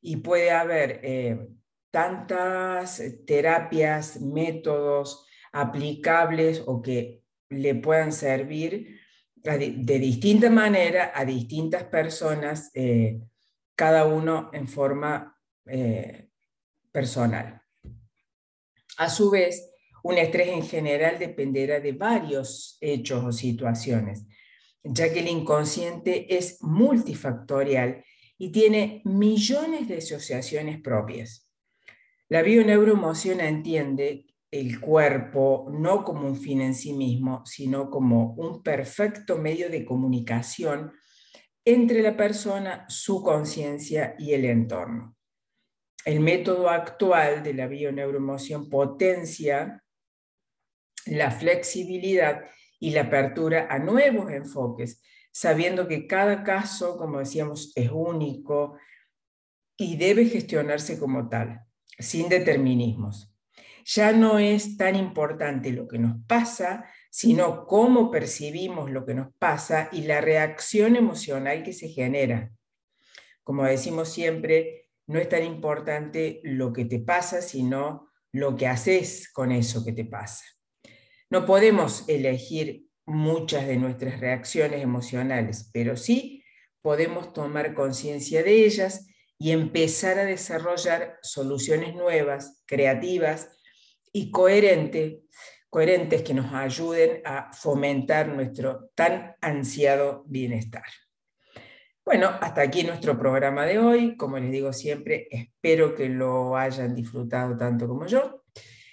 Y 0.00 0.18
puede 0.18 0.50
haber 0.50 1.00
eh, 1.02 1.48
tantas 1.90 3.02
terapias, 3.26 4.20
métodos 4.20 5.26
aplicables 5.52 6.62
o 6.66 6.82
que 6.82 7.22
le 7.48 7.74
puedan 7.74 8.12
servir 8.12 9.00
de, 9.42 9.98
distinta 9.98 10.50
manera 10.50 11.12
a 11.14 11.24
distintas 11.24 11.84
personas, 11.84 12.70
eh, 12.74 13.20
cada 13.74 14.06
uno 14.06 14.50
en 14.52 14.68
forma 14.68 15.36
eh, 15.66 16.28
personal. 16.92 17.62
A 18.98 19.08
su 19.08 19.30
vez, 19.30 19.70
un 20.02 20.18
estrés 20.18 20.48
en 20.48 20.62
general 20.62 21.18
dependerá 21.18 21.80
de 21.80 21.92
varios 21.92 22.76
hechos 22.80 23.24
o 23.24 23.32
situaciones, 23.32 24.26
ya 24.84 25.12
que 25.12 25.20
el 25.20 25.28
inconsciente 25.28 26.36
es 26.36 26.62
multifactorial 26.62 28.04
y 28.36 28.50
tiene 28.50 29.00
millones 29.04 29.88
de 29.88 29.98
asociaciones 29.98 30.80
propias. 30.80 31.48
La 32.28 32.42
bioneuroemoción 32.42 33.40
entiende 33.40 34.26
el 34.50 34.80
cuerpo 34.80 35.68
no 35.72 36.04
como 36.04 36.26
un 36.26 36.36
fin 36.36 36.60
en 36.60 36.74
sí 36.74 36.92
mismo, 36.92 37.44
sino 37.46 37.90
como 37.90 38.34
un 38.34 38.62
perfecto 38.62 39.38
medio 39.38 39.70
de 39.70 39.84
comunicación 39.84 40.92
entre 41.64 42.02
la 42.02 42.16
persona, 42.16 42.84
su 42.88 43.22
conciencia 43.22 44.14
y 44.18 44.32
el 44.32 44.44
entorno. 44.44 45.16
El 46.04 46.20
método 46.20 46.68
actual 46.68 47.42
de 47.42 47.54
la 47.54 47.66
bioneuroemoción 47.66 48.68
potencia 48.68 49.82
la 51.06 51.30
flexibilidad 51.30 52.44
y 52.78 52.90
la 52.90 53.02
apertura 53.02 53.68
a 53.70 53.78
nuevos 53.78 54.30
enfoques, 54.30 55.02
sabiendo 55.32 55.86
que 55.86 56.06
cada 56.06 56.42
caso, 56.42 56.96
como 56.96 57.18
decíamos, 57.18 57.72
es 57.76 57.90
único 57.92 58.76
y 59.76 59.96
debe 59.96 60.26
gestionarse 60.26 60.98
como 60.98 61.28
tal 61.28 61.60
sin 61.98 62.28
determinismos. 62.28 63.32
Ya 63.84 64.12
no 64.12 64.38
es 64.38 64.76
tan 64.76 64.94
importante 64.96 65.70
lo 65.72 65.88
que 65.88 65.98
nos 65.98 66.16
pasa, 66.26 66.84
sino 67.10 67.66
cómo 67.66 68.10
percibimos 68.10 68.90
lo 68.90 69.04
que 69.04 69.14
nos 69.14 69.34
pasa 69.38 69.88
y 69.92 70.02
la 70.02 70.20
reacción 70.20 70.96
emocional 70.96 71.62
que 71.62 71.72
se 71.72 71.88
genera. 71.88 72.52
Como 73.42 73.64
decimos 73.64 74.08
siempre, 74.08 74.81
no 75.12 75.18
es 75.18 75.28
tan 75.28 75.44
importante 75.44 76.40
lo 76.42 76.72
que 76.72 76.86
te 76.86 76.98
pasa, 76.98 77.42
sino 77.42 78.10
lo 78.32 78.56
que 78.56 78.66
haces 78.66 79.30
con 79.30 79.52
eso 79.52 79.84
que 79.84 79.92
te 79.92 80.04
pasa. 80.04 80.44
No 81.30 81.44
podemos 81.44 82.08
elegir 82.08 82.86
muchas 83.04 83.66
de 83.66 83.76
nuestras 83.76 84.20
reacciones 84.20 84.82
emocionales, 84.82 85.70
pero 85.72 85.96
sí 85.96 86.42
podemos 86.80 87.32
tomar 87.32 87.74
conciencia 87.74 88.42
de 88.42 88.64
ellas 88.64 89.06
y 89.38 89.50
empezar 89.50 90.18
a 90.18 90.24
desarrollar 90.24 91.18
soluciones 91.22 91.94
nuevas, 91.94 92.62
creativas 92.66 93.50
y 94.12 94.30
coherentes 94.30 95.18
coherentes 95.72 96.20
que 96.20 96.34
nos 96.34 96.52
ayuden 96.52 97.22
a 97.24 97.50
fomentar 97.50 98.28
nuestro 98.28 98.90
tan 98.94 99.36
ansiado 99.40 100.22
bienestar. 100.26 100.84
Bueno, 102.04 102.30
hasta 102.40 102.62
aquí 102.62 102.82
nuestro 102.82 103.16
programa 103.18 103.64
de 103.64 103.78
hoy. 103.78 104.16
Como 104.16 104.36
les 104.38 104.50
digo 104.50 104.72
siempre, 104.72 105.28
espero 105.30 105.94
que 105.94 106.08
lo 106.08 106.56
hayan 106.56 106.96
disfrutado 106.96 107.56
tanto 107.56 107.86
como 107.86 108.06
yo. 108.06 108.42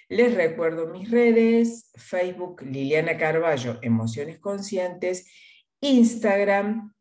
Les 0.08 0.32
recuerdo 0.34 0.86
mis 0.88 1.10
redes, 1.10 1.90
Facebook 1.96 2.62
Liliana 2.62 3.16
Carballo, 3.16 3.78
Emociones 3.82 4.38
Conscientes, 4.38 5.28
Instagram, 5.80 6.94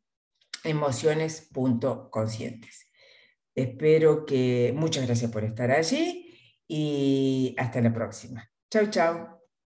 emociones.conscientes. 0.64 2.88
Espero 3.56 4.26
que 4.26 4.74
muchas 4.76 5.06
gracias 5.06 5.32
por 5.32 5.44
estar 5.44 5.72
allí 5.72 6.26
y 6.68 7.56
hasta 7.58 7.82
la 7.82 7.94
próxima. 7.94 8.50
Chao, 8.70 8.90
chao. 8.90 9.39